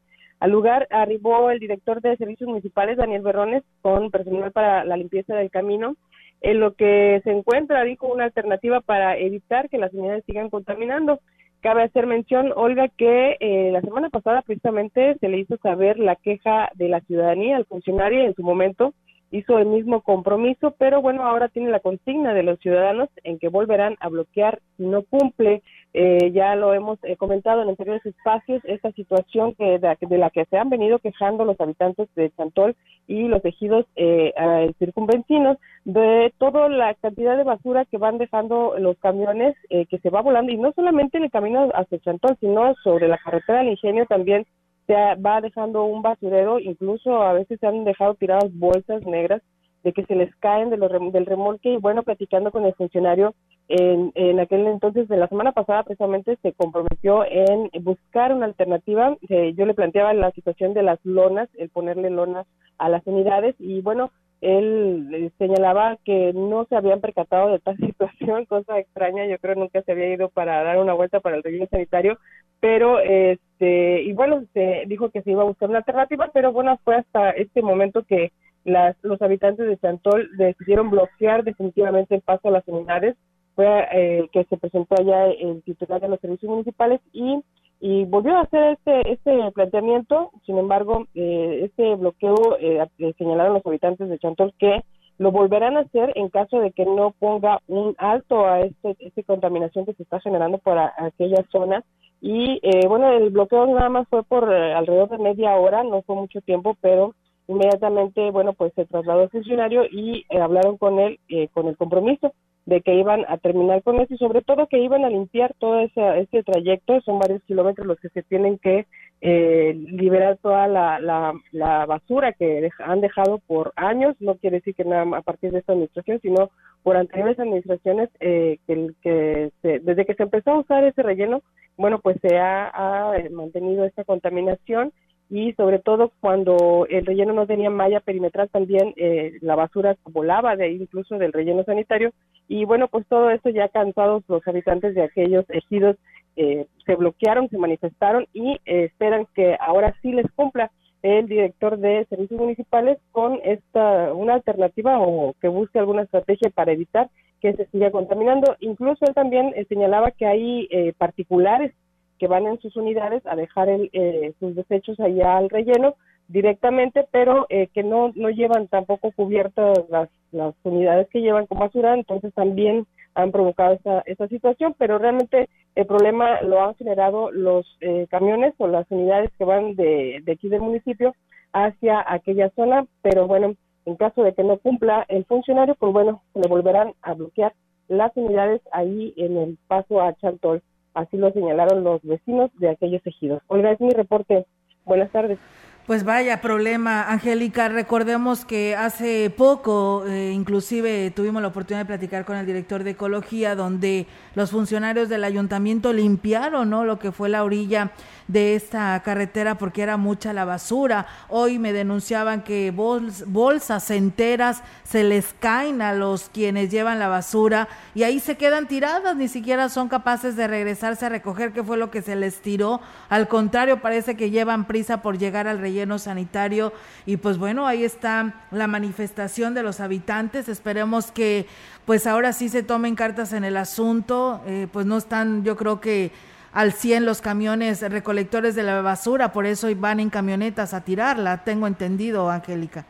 [0.43, 5.37] al lugar arribó el director de servicios municipales, Daniel Berrones, con personal para la limpieza
[5.37, 5.95] del camino,
[6.41, 11.21] en lo que se encuentra, dijo, una alternativa para evitar que las unidades sigan contaminando.
[11.61, 16.17] Cabe hacer mención, Olga, que eh, la semana pasada precisamente se le hizo saber la
[16.17, 18.95] queja de la ciudadanía al funcionario en su momento
[19.33, 23.49] hizo el mismo compromiso, pero bueno, ahora tiene la consigna de los ciudadanos en que
[23.49, 25.63] volverán a bloquear si no cumple.
[25.95, 30.47] Eh, ya lo hemos eh, comentado en anteriores espacios, esta situación que de, la que
[30.47, 34.33] se han venido quejando los habitantes de Chantol y los ejidos eh,
[34.79, 40.11] circunvencinos, de toda la cantidad de basura que van dejando los camiones, eh, que se
[40.11, 43.71] va volando, y no solamente en el camino hacia Chantol, sino sobre la carretera del
[43.71, 44.47] Ingenio también
[44.87, 49.43] se va dejando un basurero, incluso a veces se han dejado tiradas bolsas negras
[49.85, 53.35] de que se les caen de los del remolque y bueno, platicando con el funcionario
[53.69, 59.17] en, en aquel entonces de la semana pasada precisamente se comprometió en buscar una alternativa.
[59.29, 62.47] Eh, yo le planteaba la situación de las lonas, el ponerle lonas
[62.79, 64.11] a las unidades y bueno,
[64.43, 69.55] él eh, señalaba que no se habían percatado de tal situación, cosa extraña, yo creo
[69.55, 72.19] nunca se había ido para dar una vuelta para el relleno sanitario,
[72.61, 76.79] pero este y bueno, se dijo que se iba a buscar una alternativa, pero bueno,
[76.85, 78.33] fue hasta este momento que
[78.65, 83.17] las, los habitantes de Chantol decidieron bloquear definitivamente el paso a las unidades.
[83.55, 87.43] Fue eh, que se presentó allá el titular de los servicios municipales y,
[87.85, 90.31] y volvió a hacer este, este planteamiento.
[90.47, 92.79] Sin embargo, eh, este bloqueo eh,
[93.19, 94.85] señalaron los habitantes de Chantol que
[95.19, 99.25] lo volverán a hacer en caso de que no ponga un alto a este, esta
[99.25, 101.83] contaminación que se está generando para aquella zona.
[102.21, 106.03] Y eh, bueno, el bloqueo nada más fue por eh, alrededor de media hora, no
[106.03, 107.17] fue mucho tiempo, pero
[107.49, 111.77] inmediatamente, bueno, pues se trasladó el funcionario y eh, hablaron con él eh, con el
[111.77, 112.33] compromiso
[112.65, 115.81] de que iban a terminar con eso y sobre todo que iban a limpiar todo
[115.81, 118.87] ese, ese trayecto, son varios kilómetros los que se tienen que
[119.21, 124.75] eh, liberar toda la, la, la basura que han dejado por años, no quiere decir
[124.75, 126.51] que nada a partir de esta administración, sino
[126.83, 131.43] por anteriores administraciones eh, que, que se- desde que se empezó a usar ese relleno,
[131.77, 134.93] bueno, pues se ha, ha, eh, mantenido esta contaminación
[135.31, 140.57] y sobre todo cuando el relleno no tenía malla perimetral también eh, la basura volaba
[140.57, 142.13] de ahí incluso del relleno sanitario
[142.53, 145.97] y bueno pues todo esto ya cansados los habitantes de aquellos ejidos
[146.37, 150.71] eh, se bloquearon, se manifestaron y eh, esperan que ahora sí les cumpla
[151.03, 156.73] el director de servicios municipales con esta una alternativa o que busque alguna estrategia para
[156.73, 157.09] evitar
[157.41, 158.55] que se siga contaminando.
[158.61, 161.73] Incluso él también eh, señalaba que hay eh, particulares
[162.19, 165.97] que van en sus unidades a dejar el, eh, sus desechos allá al relleno
[166.33, 171.95] directamente, pero que no, no llevan tampoco cubiertas las, las unidades que llevan con basura,
[171.95, 177.67] entonces también han provocado esta, esta situación, pero realmente el problema lo han generado los
[178.09, 181.15] camiones o las unidades que van de, de aquí del municipio
[181.53, 183.55] hacia aquella zona, pero bueno,
[183.85, 187.53] en caso de que no cumpla el funcionario, pues bueno, le volverán a bloquear
[187.89, 190.63] las unidades ahí en el paso a Chantol.
[190.95, 193.43] Así lo señalaron los vecinos de aquellos ejidos.
[193.49, 194.47] Oiga, es mi reporte.
[194.85, 195.39] Buenas tardes.
[195.85, 197.69] Pues vaya problema, Angélica.
[197.69, 202.91] Recordemos que hace poco, eh, inclusive tuvimos la oportunidad de platicar con el director de
[202.91, 204.07] Ecología, donde
[204.37, 206.85] los funcionarios del ayuntamiento limpiaron, ¿no?
[206.85, 207.91] Lo que fue la orilla
[208.29, 211.09] de esta carretera porque era mucha la basura.
[211.29, 217.67] Hoy me denunciaban que bolsas enteras se les caen a los quienes llevan la basura
[217.93, 221.77] y ahí se quedan tiradas, ni siquiera son capaces de regresarse a recoger qué fue
[221.77, 222.81] lo que se les tiró.
[223.09, 226.73] Al contrario, parece que llevan prisa por llegar al relleno sanitario.
[227.07, 230.49] Y pues bueno, ahí está la manifestación de los habitantes.
[230.49, 231.47] Esperemos que
[231.85, 235.81] pues ahora sí se tomen cartas en el asunto, eh, pues no están, yo creo
[235.81, 236.13] que
[236.53, 241.45] al 100 los camiones recolectores de la basura, por eso van en camionetas a tirarla,
[241.45, 242.87] tengo entendido, Angélica.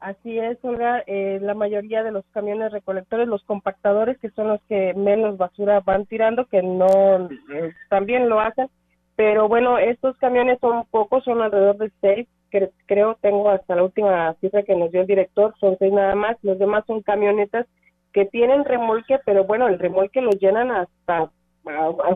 [0.00, 4.60] Así es, Olga, eh, la mayoría de los camiones recolectores, los compactadores, que son los
[4.68, 8.68] que menos basura van tirando, que no, eh, también lo hacen,
[9.16, 13.84] pero bueno, estos camiones son pocos, son alrededor de seis, que creo tengo hasta la
[13.84, 17.66] última cifra que nos dio el director, son seis nada más, los demás son camionetas
[18.12, 21.30] que tienen remolque, pero bueno, el remolque lo llenan hasta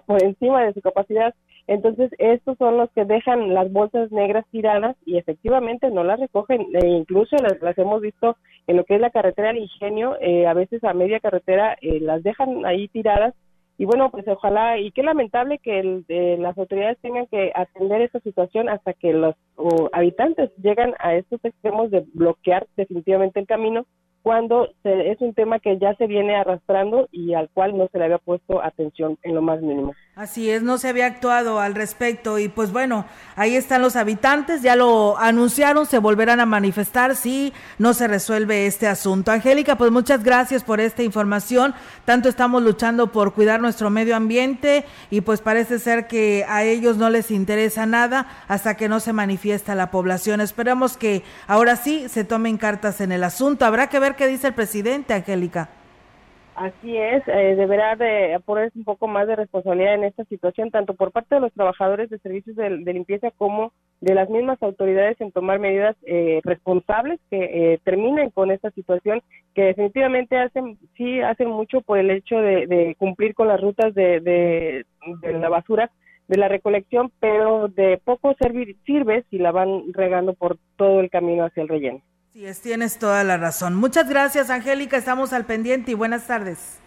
[0.07, 1.35] por encima de su capacidad.
[1.67, 6.67] Entonces, estos son los que dejan las bolsas negras tiradas y efectivamente no las recogen.
[6.75, 8.37] E incluso las, hemos visto
[8.67, 12.01] en lo que es la carretera del ingenio, eh, a veces a media carretera eh,
[12.01, 13.35] las dejan ahí tiradas.
[13.81, 18.19] Y bueno, pues ojalá, y qué lamentable que eh, las autoridades tengan que atender esta
[18.21, 19.37] situación hasta que los
[19.93, 23.87] habitantes llegan a estos extremos de bloquear definitivamente el camino
[24.23, 28.05] cuando es un tema que ya se viene arrastrando y al cual no se le
[28.05, 29.95] había puesto atención en lo más mínimo.
[30.17, 33.05] Así es, no se había actuado al respecto y pues bueno,
[33.37, 38.67] ahí están los habitantes, ya lo anunciaron, se volverán a manifestar si no se resuelve
[38.67, 39.31] este asunto.
[39.31, 41.73] Angélica, pues muchas gracias por esta información,
[42.05, 46.97] tanto estamos luchando por cuidar nuestro medio ambiente y pues parece ser que a ellos
[46.97, 50.41] no les interesa nada hasta que no se manifiesta la población.
[50.41, 53.65] Esperamos que ahora sí se tomen cartas en el asunto.
[53.65, 55.71] Habrá que ver qué dice el presidente, Angélica.
[56.59, 60.95] Así es, eh, deberá de ponerse un poco más de responsabilidad en esta situación, tanto
[60.95, 65.31] por parte de los trabajadores de servicios de, limpieza como de las mismas autoridades en
[65.31, 69.23] tomar medidas eh, responsables que eh, terminen con esta situación,
[69.55, 74.19] que definitivamente hacen, sí hacen mucho por el hecho de, cumplir con las rutas de,
[74.19, 74.85] de,
[75.35, 75.93] la basura,
[76.27, 81.09] de la recolección, pero de poco servir, sirve si la van regando por todo el
[81.09, 82.03] camino hacia el relleno.
[82.39, 83.75] Sí, tienes toda la razón.
[83.75, 84.97] Muchas gracias, Angélica.
[84.97, 86.79] Estamos al pendiente y buenas tardes.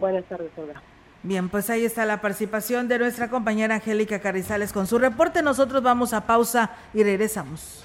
[0.00, 0.82] Buenas tardes, Olga.
[1.22, 5.42] Bien, pues ahí está la participación de nuestra compañera Angélica Carrizales con su reporte.
[5.42, 7.84] Nosotros vamos a pausa y regresamos.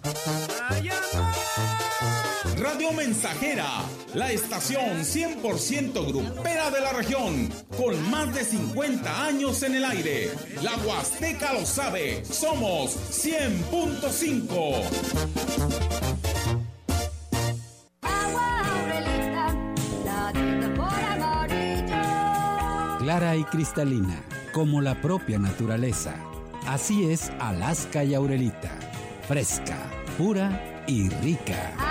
[2.91, 3.67] Radio Mensajera,
[4.13, 10.31] la estación 100% grupera de la región, con más de 50 años en el aire.
[10.61, 14.83] La Huasteca lo sabe, somos 100.5.
[22.99, 24.23] Clara y cristalina,
[24.53, 26.15] como la propia naturaleza.
[26.67, 28.71] Así es Alaska y Aurelita.
[29.27, 29.77] Fresca,
[30.17, 31.90] pura y rica.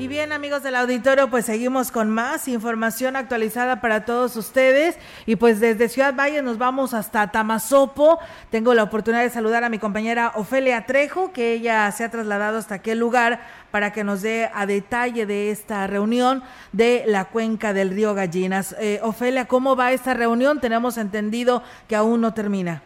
[0.00, 4.96] Y bien, amigos del auditorio, pues seguimos con más información actualizada para todos ustedes.
[5.26, 8.18] Y pues desde Ciudad Valle nos vamos hasta Tamazopo.
[8.48, 12.56] Tengo la oportunidad de saludar a mi compañera Ofelia Trejo, que ella se ha trasladado
[12.56, 13.40] hasta aquel lugar
[13.70, 16.42] para que nos dé a detalle de esta reunión
[16.72, 18.74] de la cuenca del río Gallinas.
[18.80, 20.60] Eh, Ofelia, ¿cómo va esta reunión?
[20.60, 22.82] Tenemos entendido que aún no termina.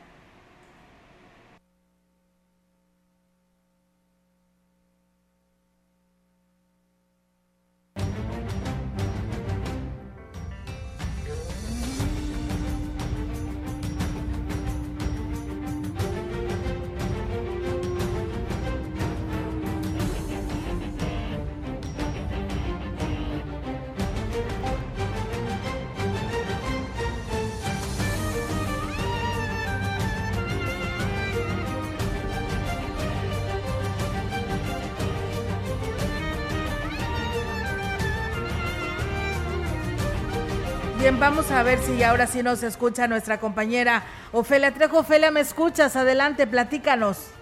[41.25, 44.99] Vamos a ver si ahora sí nos escucha nuestra compañera Ofelia Trejo.
[44.99, 45.97] Ofelia, ¿me escuchas?
[45.97, 47.33] Adelante, platícanos.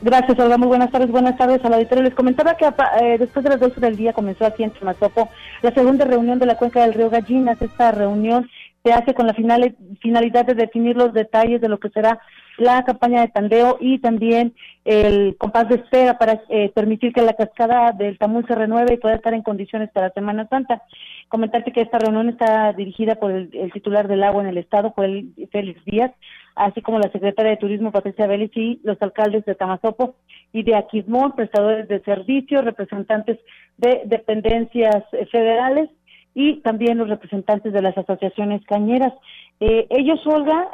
[0.00, 0.56] Gracias, Olga.
[0.56, 1.10] Muy buenas tardes.
[1.10, 2.04] Buenas tardes al auditorio.
[2.04, 5.28] Les comentaba que eh, después de las 12 del día comenzó aquí en Chamazopo
[5.62, 7.60] la segunda reunión de la cuenca del río Gallinas.
[7.60, 8.48] Esta reunión
[8.84, 12.20] se hace con la final, finalidad de definir los detalles de lo que será
[12.58, 14.54] la campaña de tandeo y también
[14.84, 18.98] el compás de espera para eh, permitir que la cascada del Tamul se renueve y
[18.98, 20.82] pueda estar en condiciones para Semana Santa.
[21.28, 25.84] Comentarte que esta reunión está dirigida por el, titular del agua en el estado, Félix
[25.84, 26.12] Díaz,
[26.56, 30.16] así como la secretaria de Turismo Patricia Vélez y los alcaldes de Tamazopo
[30.52, 33.38] y de Aquismón, prestadores de servicios, representantes
[33.76, 35.90] de dependencias federales
[36.34, 39.12] y también los representantes de las asociaciones cañeras.
[39.60, 40.70] Eh, ellos, Olga,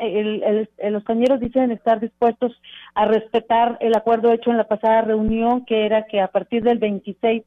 [0.91, 2.53] los cañeros dicen estar dispuestos
[2.95, 6.79] a respetar el acuerdo hecho en la pasada reunión, que era que a partir del
[6.79, 7.43] 26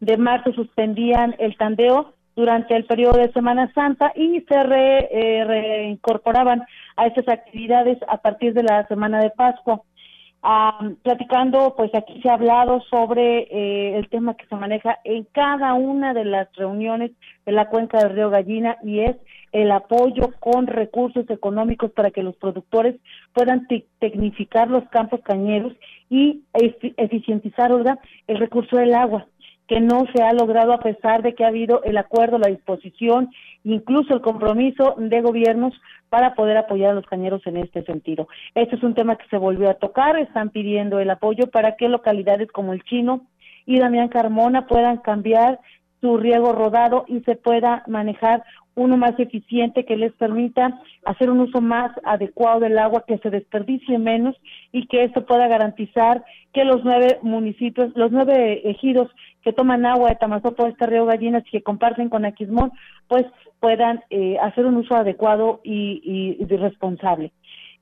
[0.00, 6.62] de marzo suspendían el tandeo durante el periodo de Semana Santa y se eh, reincorporaban
[6.96, 9.82] a esas actividades a partir de la Semana de Pascua.
[10.40, 15.24] Ah, platicando, pues aquí se ha hablado sobre eh, el tema que se maneja en
[15.32, 17.10] cada una de las reuniones
[17.44, 19.16] de la cuenca del río Gallina y es
[19.50, 22.96] el apoyo con recursos económicos para que los productores
[23.32, 23.66] puedan
[23.98, 25.72] tecnificar los campos cañeros
[26.08, 27.72] y eficientizar
[28.28, 29.26] el recurso del agua
[29.68, 33.30] que no se ha logrado a pesar de que ha habido el acuerdo, la disposición,
[33.64, 35.74] incluso el compromiso de gobiernos
[36.08, 38.28] para poder apoyar a los cañeros en este sentido.
[38.54, 41.88] Este es un tema que se volvió a tocar, están pidiendo el apoyo para que
[41.88, 43.26] localidades como el Chino
[43.66, 45.60] y Damián Carmona puedan cambiar
[46.00, 48.42] su riego rodado y se pueda manejar
[48.78, 53.28] uno más eficiente que les permita hacer un uso más adecuado del agua, que se
[53.28, 54.36] desperdicie menos
[54.70, 59.10] y que esto pueda garantizar que los nueve municipios, los nueve ejidos
[59.48, 62.70] que toman agua de Tamazopo, este río Gallinas y que comparten con Aquismón,
[63.06, 63.24] pues
[63.60, 67.32] puedan eh, hacer un uso adecuado y, y, responsable.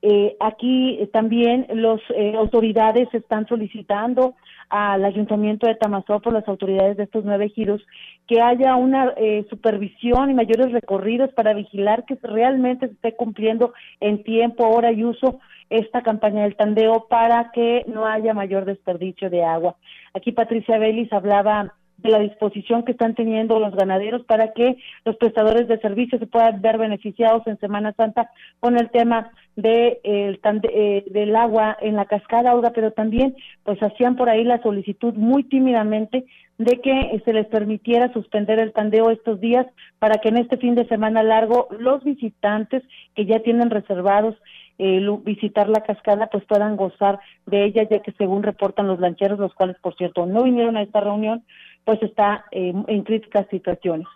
[0.01, 4.37] Eh, aquí también las eh, autoridades están solicitando
[4.69, 7.83] al Ayuntamiento de Tamazopo, las autoridades de estos nueve giros,
[8.27, 13.73] que haya una eh, supervisión y mayores recorridos para vigilar que realmente se esté cumpliendo
[14.01, 15.39] en tiempo, hora y uso
[15.71, 19.77] esta campaña del tandeo para que no haya mayor desperdicio de agua.
[20.15, 21.75] Aquí Patricia Vélez hablaba
[22.07, 26.27] de la disposición que están teniendo los ganaderos para que los prestadores de servicios se
[26.27, 28.31] puedan ver beneficiados en Semana Santa
[28.61, 33.83] con el tema de, el, eh, del agua en la cascada Aura, pero también pues
[33.83, 36.25] hacían por ahí la solicitud muy tímidamente
[36.59, 39.67] de que se les permitiera suspender el tandeo estos días
[39.99, 42.83] para que en este fin de semana largo los visitantes
[43.15, 44.37] que ya tienen reservados
[44.79, 49.39] eh, visitar la cascada, pues puedan gozar de ella, ya que según reportan los lancheros,
[49.39, 51.45] los cuales, por cierto, no vinieron a esta reunión,
[51.87, 54.07] pues está eh, en críticas situaciones.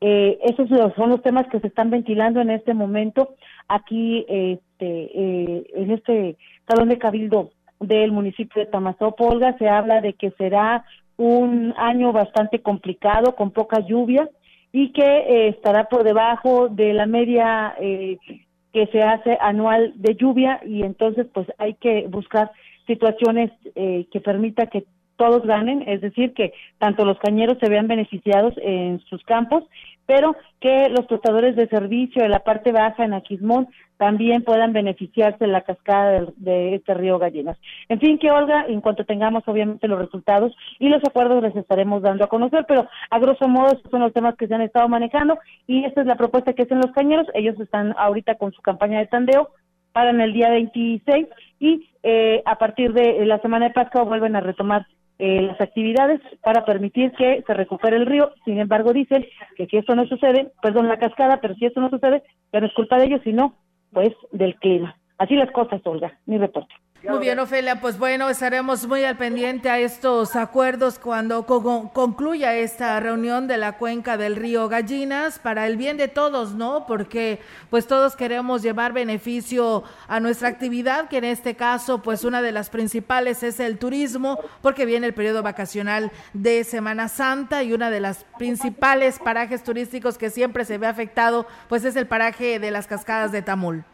[0.00, 3.34] Eh, esos son los temas que se están ventilando en este momento
[3.66, 6.36] aquí este, eh, en este
[6.68, 7.50] salón de cabildo
[7.80, 9.58] del municipio de Tamazopolga.
[9.58, 10.84] Se habla de que será
[11.16, 14.28] un año bastante complicado, con poca lluvia
[14.70, 20.60] y que eh, estará por debajo de la media que se hace anual de lluvia
[20.64, 22.52] y entonces pues hay que buscar
[22.86, 24.84] situaciones eh, que permita que
[25.16, 29.64] todos ganen, es decir, que tanto los cañeros se vean beneficiados en sus campos,
[30.06, 35.44] pero que los prestadores de servicio de la parte baja en Aquismón también puedan beneficiarse
[35.44, 37.58] de la cascada de, este río Gallinas.
[37.88, 42.02] En fin, que Olga, en cuanto tengamos obviamente los resultados y los acuerdos les estaremos
[42.02, 44.88] dando a conocer, pero a grosso modo estos son los temas que se han estado
[44.88, 47.26] manejando y esta es la propuesta que hacen los cañeros.
[47.34, 49.48] Ellos están ahorita con su campaña de tandeo
[49.92, 51.26] para en el día 26
[51.58, 54.86] y eh, a partir de la semana de Pascua vuelven a retomar
[55.18, 58.32] eh, las actividades para permitir que se recupere el río.
[58.44, 61.90] Sin embargo, dicen que si esto no sucede, perdón, la cascada, pero si esto no
[61.90, 63.54] sucede, ya no es culpa de ellos, sino
[63.92, 64.96] pues del clima.
[65.18, 66.74] Así las cosas, Olga, mi reporte.
[67.02, 72.98] Muy bien, Ofelia, pues bueno, estaremos muy al pendiente a estos acuerdos cuando concluya esta
[72.98, 76.84] reunión de la cuenca del río Gallinas para el bien de todos, ¿no?
[76.86, 77.38] Porque
[77.70, 82.50] pues todos queremos llevar beneficio a nuestra actividad, que en este caso pues una de
[82.50, 87.90] las principales es el turismo, porque viene el periodo vacacional de Semana Santa y una
[87.90, 92.70] de las principales parajes turísticos que siempre se ve afectado pues es el paraje de
[92.72, 93.84] las cascadas de Tamul.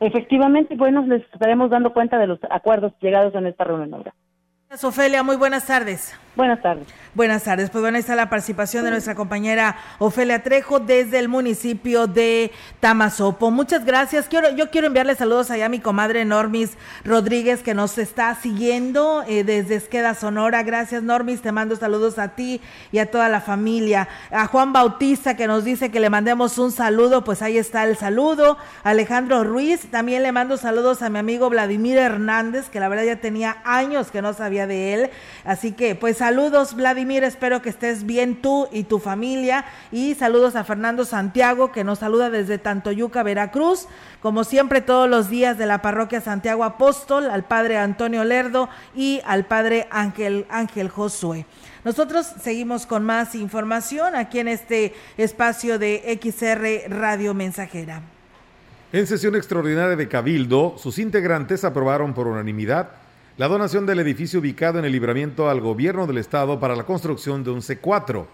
[0.00, 4.04] Efectivamente, bueno, les estaremos dando cuenta de los acuerdos llegados en esta reunión.
[4.82, 6.14] Ofelia, muy buenas tardes.
[6.36, 6.86] Buenas tardes.
[7.14, 7.70] Buenas tardes.
[7.70, 12.52] Pues bueno, ahí está la participación de nuestra compañera Ofelia Trejo desde el municipio de
[12.78, 13.50] Tamazopo.
[13.50, 14.28] Muchas gracias.
[14.28, 16.76] Quiero, yo quiero enviarle saludos allá a mi comadre Normis
[17.06, 20.62] Rodríguez que nos está siguiendo eh, desde Esqueda, Sonora.
[20.62, 21.40] Gracias, Normis.
[21.40, 22.60] Te mando saludos a ti
[22.92, 24.06] y a toda la familia.
[24.30, 27.24] A Juan Bautista que nos dice que le mandemos un saludo.
[27.24, 28.58] Pues ahí está el saludo.
[28.84, 29.90] Alejandro Ruiz.
[29.90, 34.10] También le mando saludos a mi amigo Vladimir Hernández, que la verdad ya tenía años
[34.10, 35.10] que no sabía de él.
[35.46, 39.64] Así que, pues, Saludos, Vladimir, espero que estés bien tú y tu familia.
[39.92, 43.86] Y saludos a Fernando Santiago, que nos saluda desde Tantoyuca, Veracruz.
[44.20, 49.20] Como siempre, todos los días de la parroquia Santiago Apóstol, al padre Antonio Lerdo y
[49.24, 51.46] al padre Ángel, Ángel Josué.
[51.84, 58.02] Nosotros seguimos con más información aquí en este espacio de XR Radio Mensajera.
[58.92, 63.05] En sesión extraordinaria de Cabildo, sus integrantes aprobaron por unanimidad
[63.38, 67.44] la donación del edificio ubicado en el libramiento al gobierno del estado para la construcción
[67.44, 68.24] de un C4.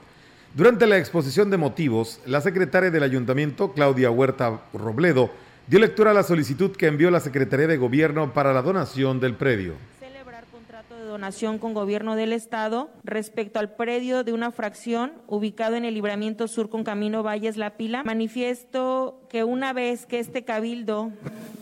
[0.55, 5.31] Durante la exposición de motivos, la secretaria del ayuntamiento, Claudia Huerta Robledo,
[5.67, 9.35] dio lectura a la solicitud que envió la Secretaría de Gobierno para la donación del
[9.35, 9.75] predio
[11.13, 16.49] donación con gobierno del estado respecto al predio de una fracción ubicado en el libramiento
[16.49, 18.03] sur con camino Valles La Pila.
[18.03, 21.13] Manifiesto que una vez que este cabildo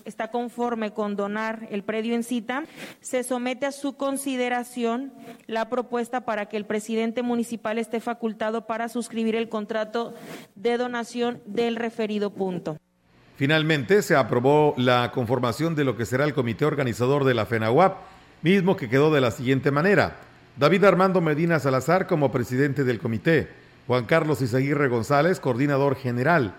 [0.05, 2.64] está conforme con donar el predio en cita,
[3.01, 5.12] se somete a su consideración
[5.46, 10.14] la propuesta para que el presidente municipal esté facultado para suscribir el contrato
[10.55, 12.76] de donación del referido punto.
[13.36, 17.96] Finalmente se aprobó la conformación de lo que será el comité organizador de la FENAWAP
[18.42, 20.16] mismo que quedó de la siguiente manera.
[20.57, 23.48] David Armando Medina Salazar como presidente del comité,
[23.86, 26.55] Juan Carlos Izaguirre González, coordinador general,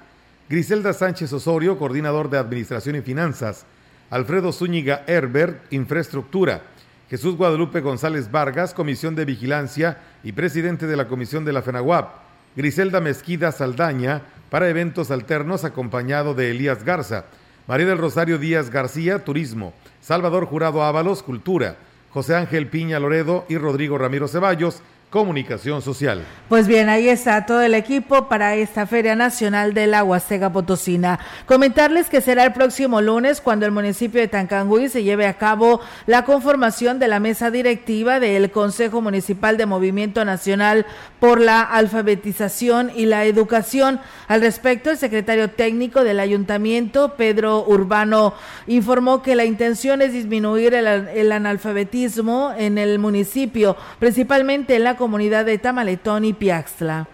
[0.51, 3.65] Griselda Sánchez Osorio, coordinador de Administración y Finanzas,
[4.09, 6.63] Alfredo Zúñiga Herbert, Infraestructura,
[7.09, 12.11] Jesús Guadalupe González Vargas, Comisión de Vigilancia y presidente de la Comisión de la FENAWAP,
[12.57, 17.27] Griselda Mezquida Saldaña, para eventos alternos acompañado de Elías Garza,
[17.65, 19.71] María del Rosario Díaz García, Turismo,
[20.01, 21.77] Salvador Jurado Ábalos, Cultura,
[22.09, 24.81] José Ángel Piña Loredo y Rodrigo Ramiro Ceballos,
[25.11, 26.23] Comunicación Social.
[26.47, 31.19] Pues bien, ahí está todo el equipo para esta Feria Nacional de la Huasteca Potosina.
[31.45, 35.81] Comentarles que será el próximo lunes cuando el municipio de Tancangüí se lleve a cabo
[36.05, 40.85] la conformación de la mesa directiva del Consejo Municipal de Movimiento Nacional
[41.19, 43.99] por la Alfabetización y la Educación.
[44.29, 48.33] Al respecto, el secretario técnico del ayuntamiento, Pedro Urbano,
[48.65, 55.00] informó que la intención es disminuir el, el analfabetismo en el municipio, principalmente en la
[55.01, 57.07] comunidad de Tamaletón y Piaxtla.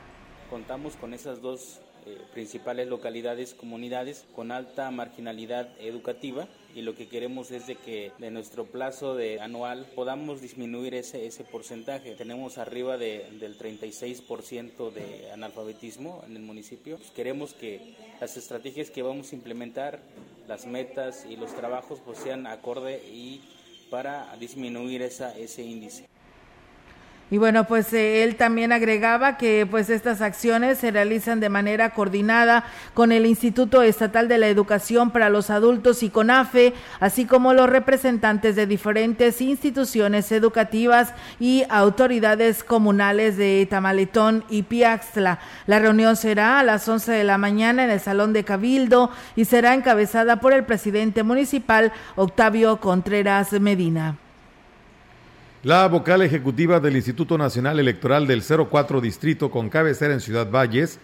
[0.49, 7.07] Contamos con esas dos eh, principales localidades, comunidades con alta marginalidad educativa y lo que
[7.07, 12.13] queremos es de que de nuestro plazo de anual podamos disminuir ese, ese porcentaje.
[12.15, 16.99] Tenemos arriba de, del 36% de analfabetismo en el municipio.
[17.15, 20.01] queremos que las estrategias que vamos a implementar
[20.45, 23.39] las metas y los trabajos pues sean acorde y
[23.89, 26.09] para disminuir esa, ese índice.
[27.29, 31.89] Y bueno, pues eh, él también agregaba que pues estas acciones se realizan de manera
[31.89, 32.63] coordinada
[32.93, 37.53] con el Instituto Estatal de la Educación para los Adultos y con AFE, así como
[37.53, 45.39] los representantes de diferentes instituciones educativas y autoridades comunales de Tamaletón y Piaxtla.
[45.65, 49.43] La reunión será a las 11 de la mañana en el Salón de Cabildo y
[49.43, 54.15] será encabezada por el presidente municipal Octavio Contreras Medina.
[55.67, 60.97] La vocal ejecutiva del Instituto Nacional Electoral del 04 Distrito con cabecera en Ciudad Valles,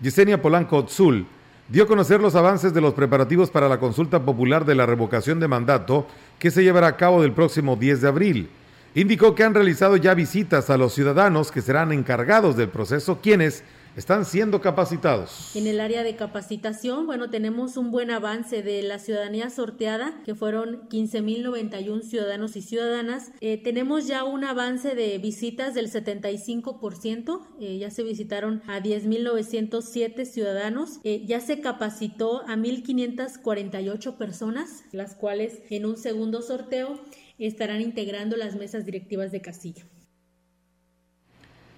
[0.00, 1.26] Yesenia Polanco Otzul,
[1.68, 5.38] dio a conocer los avances de los preparativos para la consulta popular de la revocación
[5.38, 6.06] de mandato
[6.38, 8.48] que se llevará a cabo del próximo 10 de abril.
[8.94, 13.64] Indicó que han realizado ya visitas a los ciudadanos que serán encargados del proceso, quienes
[13.96, 15.56] están siendo capacitados.
[15.56, 20.34] En el área de capacitación, bueno, tenemos un buen avance de la ciudadanía sorteada, que
[20.34, 23.32] fueron 15.091 ciudadanos y ciudadanas.
[23.40, 30.26] Eh, tenemos ya un avance de visitas del 75%, eh, ya se visitaron a 10.907
[30.26, 37.00] ciudadanos, eh, ya se capacitó a 1.548 personas, las cuales en un segundo sorteo
[37.38, 39.84] estarán integrando las mesas directivas de casilla.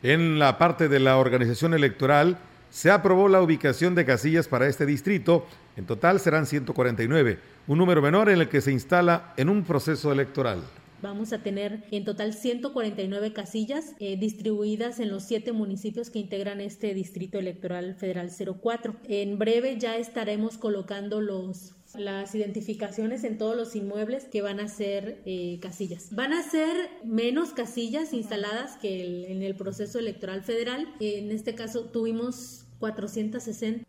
[0.03, 2.39] En la parte de la organización electoral
[2.71, 5.45] se aprobó la ubicación de casillas para este distrito.
[5.77, 10.13] En total serán 149, un número menor en el que se instala en un proceso
[10.13, 10.63] electoral.
[11.03, 16.61] Vamos a tener en total 149 casillas eh, distribuidas en los siete municipios que integran
[16.61, 18.95] este Distrito Electoral Federal 04.
[19.09, 24.69] En breve ya estaremos colocando los las identificaciones en todos los inmuebles que van a
[24.69, 26.09] ser eh, casillas.
[26.15, 30.95] Van a ser menos casillas instaladas que en el proceso electoral federal.
[31.01, 33.88] En este caso tuvimos 460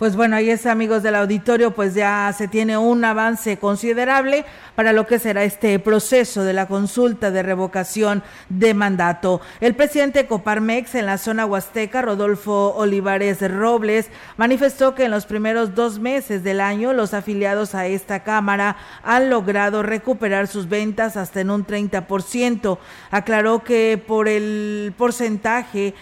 [0.00, 4.94] pues bueno, ahí es amigos del auditorio, pues ya se tiene un avance considerable para
[4.94, 9.42] lo que será este proceso de la consulta de revocación de mandato.
[9.60, 15.74] El presidente Coparmex en la zona huasteca, Rodolfo Olivares Robles, manifestó que en los primeros
[15.74, 21.42] dos meses del año los afiliados a esta Cámara han logrado recuperar sus ventas hasta
[21.42, 22.78] en un 30%.
[23.10, 25.92] Aclaró que por el porcentaje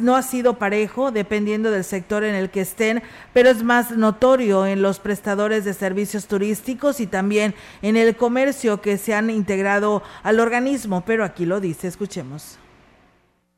[0.00, 3.04] no ha sido parejo, dependiendo del sector en el que estén,
[3.36, 8.80] pero es más notorio en los prestadores de servicios turísticos y también en el comercio
[8.80, 12.56] que se han integrado al organismo, pero aquí lo dice, escuchemos.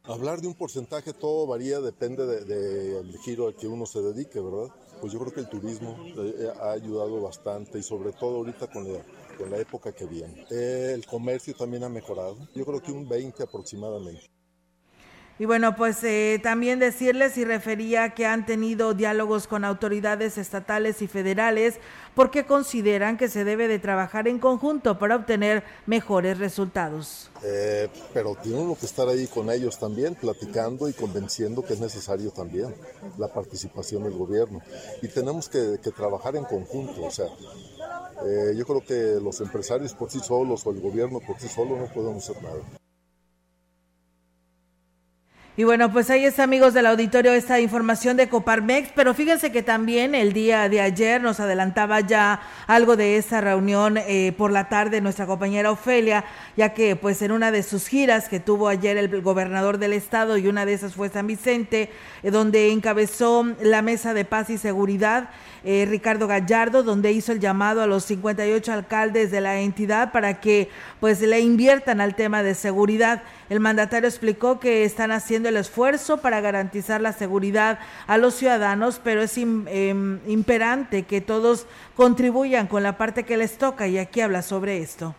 [0.03, 4.75] Hablar de un porcentaje todo varía, depende del giro al que uno se dedique, ¿verdad?
[5.01, 8.93] Pues yo creo que el turismo eh, ha ayudado bastante y sobre todo ahorita con
[8.93, 8.99] la,
[9.39, 10.45] con la época que viene.
[10.51, 14.38] el comercio también ha mejorado, yo creo que un 20 aproximadamente.
[15.41, 21.01] Y bueno, pues eh, también decirles y refería que han tenido diálogos con autoridades estatales
[21.01, 21.77] y federales
[22.17, 27.31] porque consideran que se debe de trabajar en conjunto para obtener mejores resultados.
[27.45, 32.33] Eh, pero tienen que estar ahí con ellos también, platicando y convenciendo que es necesario
[32.33, 32.75] también
[33.17, 34.61] la participación del gobierno.
[35.03, 37.27] Y tenemos que, trabajar en conjunto, o sea,
[38.27, 41.77] eh, yo creo que los empresarios por sí solos o el gobierno por sí solo
[41.77, 42.59] no podemos hacer nada.
[45.59, 49.65] Y bueno, pues ahí está, amigos del auditorio, esta información de Coparmex, pero fíjense que
[49.65, 54.69] también el día de ayer nos adelantaba ya algo de esa reunión eh, por la
[54.69, 56.25] tarde nuestra compañera Ofelia,
[56.57, 60.39] ya que pues en una de sus giras que tuvo ayer el gobernador del estado
[60.39, 61.91] y una de esas fue San Vicente,
[62.23, 65.31] eh, donde encabezó la mesa de paz y seguridad,
[65.65, 70.39] eh, Ricardo Gallardo, donde hizo el llamado a los 58 alcaldes de la entidad para
[70.39, 73.25] que pues le inviertan al tema de seguridad.
[73.49, 79.01] El mandatario explicó que están haciendo el esfuerzo para garantizar la seguridad a los ciudadanos,
[79.03, 84.21] pero es em, imperante que todos contribuyan con la parte que les toca y aquí
[84.21, 85.15] habla sobre esto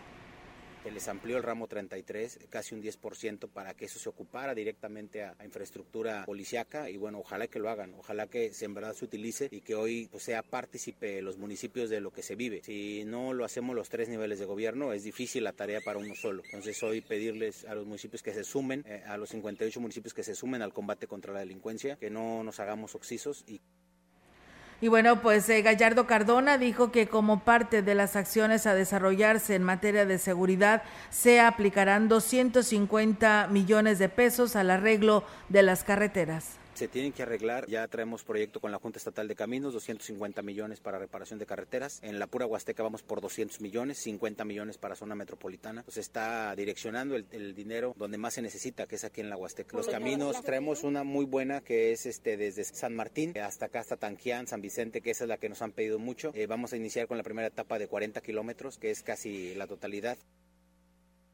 [0.88, 5.36] les amplió el ramo 33, casi un 10%, para que eso se ocupara directamente a,
[5.44, 9.60] infraestructura policiaca y bueno, ojalá que lo hagan, ojalá que en verdad se utilice y
[9.60, 12.62] que hoy pues, sea partícipe los municipios de lo que se vive.
[12.62, 16.14] Si no lo hacemos los tres niveles de gobierno, es difícil la tarea para uno
[16.14, 16.42] solo.
[16.44, 20.22] Entonces hoy pedirles a los municipios que se sumen, eh, a los 58 municipios que
[20.22, 23.60] se sumen al combate contra la delincuencia, que no nos hagamos oxisos y
[24.80, 29.54] y bueno, pues eh, Gallardo Cardona dijo que como parte de las acciones a desarrollarse
[29.54, 36.59] en materia de seguridad se aplicarán 250 millones de pesos al arreglo de las carreteras
[36.80, 37.66] se tienen que arreglar.
[37.68, 42.00] Ya traemos proyecto con la Junta Estatal de Caminos, 250 millones para reparación de carreteras.
[42.02, 45.84] En la pura Huasteca vamos por 200 millones, 50 millones para zona metropolitana.
[45.88, 49.36] Se está direccionando el, el dinero donde más se necesita, que es aquí en la
[49.36, 49.76] Huasteca.
[49.76, 53.98] Los caminos, traemos una muy buena que es este desde San Martín hasta acá, hasta
[53.98, 56.32] Tanquián, San Vicente, que esa es la que nos han pedido mucho.
[56.34, 59.66] Eh, vamos a iniciar con la primera etapa de 40 kilómetros, que es casi la
[59.66, 60.16] totalidad.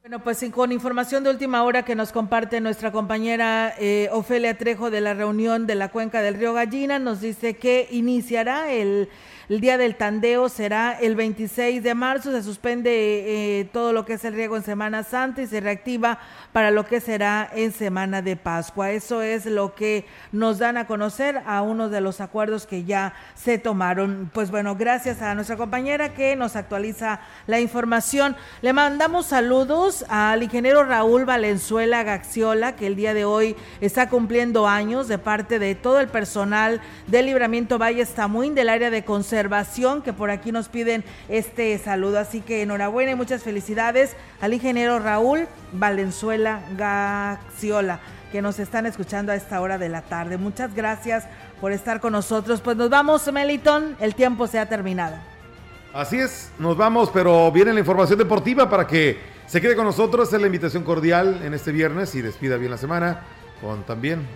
[0.06, 4.88] Bueno, pues con información de última hora que nos comparte nuestra compañera eh, Ofelia Trejo
[4.88, 9.08] de la reunión de la cuenca del río Gallina, nos dice que iniciará el
[9.48, 12.90] día del tandeo será el 26 de marzo, se suspende
[13.60, 16.18] eh, todo lo que es el riego en Semana Santa y se reactiva
[16.52, 18.90] para lo que será en Semana de Pascua.
[18.90, 23.14] Eso es lo que nos dan a conocer a uno de los acuerdos que ya
[23.34, 24.30] se tomaron.
[24.32, 28.36] Pues bueno, gracias a nuestra compañera que nos actualiza la información.
[28.62, 34.66] Le mandamos saludos al ingeniero Raúl Valenzuela Gaxiola, que el día de hoy está cumpliendo
[34.66, 40.02] años de parte de todo el personal del Libramiento Valle Tamuín del área de conservación
[40.02, 42.18] que por aquí nos piden este saludo.
[42.18, 48.00] Así que enhorabuena y muchas felicidades al ingeniero Raúl Valenzuela Gaxiola
[48.32, 50.36] que nos están escuchando a esta hora de la tarde.
[50.36, 51.24] Muchas gracias
[51.60, 52.60] por estar con nosotros.
[52.60, 55.16] Pues nos vamos, Meliton, el tiempo se ha terminado.
[55.96, 60.32] Así es, nos vamos, pero viene la información deportiva para que se quede con nosotros.
[60.32, 63.22] Es la invitación cordial en este viernes y despida bien la semana
[63.60, 64.26] con también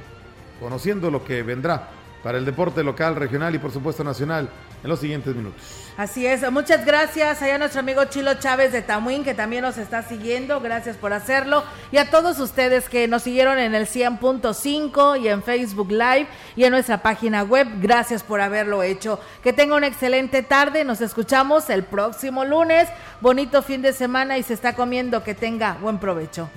[0.61, 1.89] conociendo lo que vendrá
[2.23, 4.49] para el deporte local, regional y por supuesto nacional
[4.83, 5.61] en los siguientes minutos.
[5.97, 9.77] Así es, muchas gracias allá a nuestro amigo Chilo Chávez de Tamuín que también nos
[9.79, 11.63] está siguiendo, gracias por hacerlo
[11.93, 16.65] y a todos ustedes que nos siguieron en el 100.5 y en Facebook Live y
[16.65, 19.21] en nuestra página web, gracias por haberlo hecho.
[19.43, 22.89] Que tenga una excelente tarde, nos escuchamos el próximo lunes,
[23.21, 26.49] bonito fin de semana y se está comiendo, que tenga buen provecho.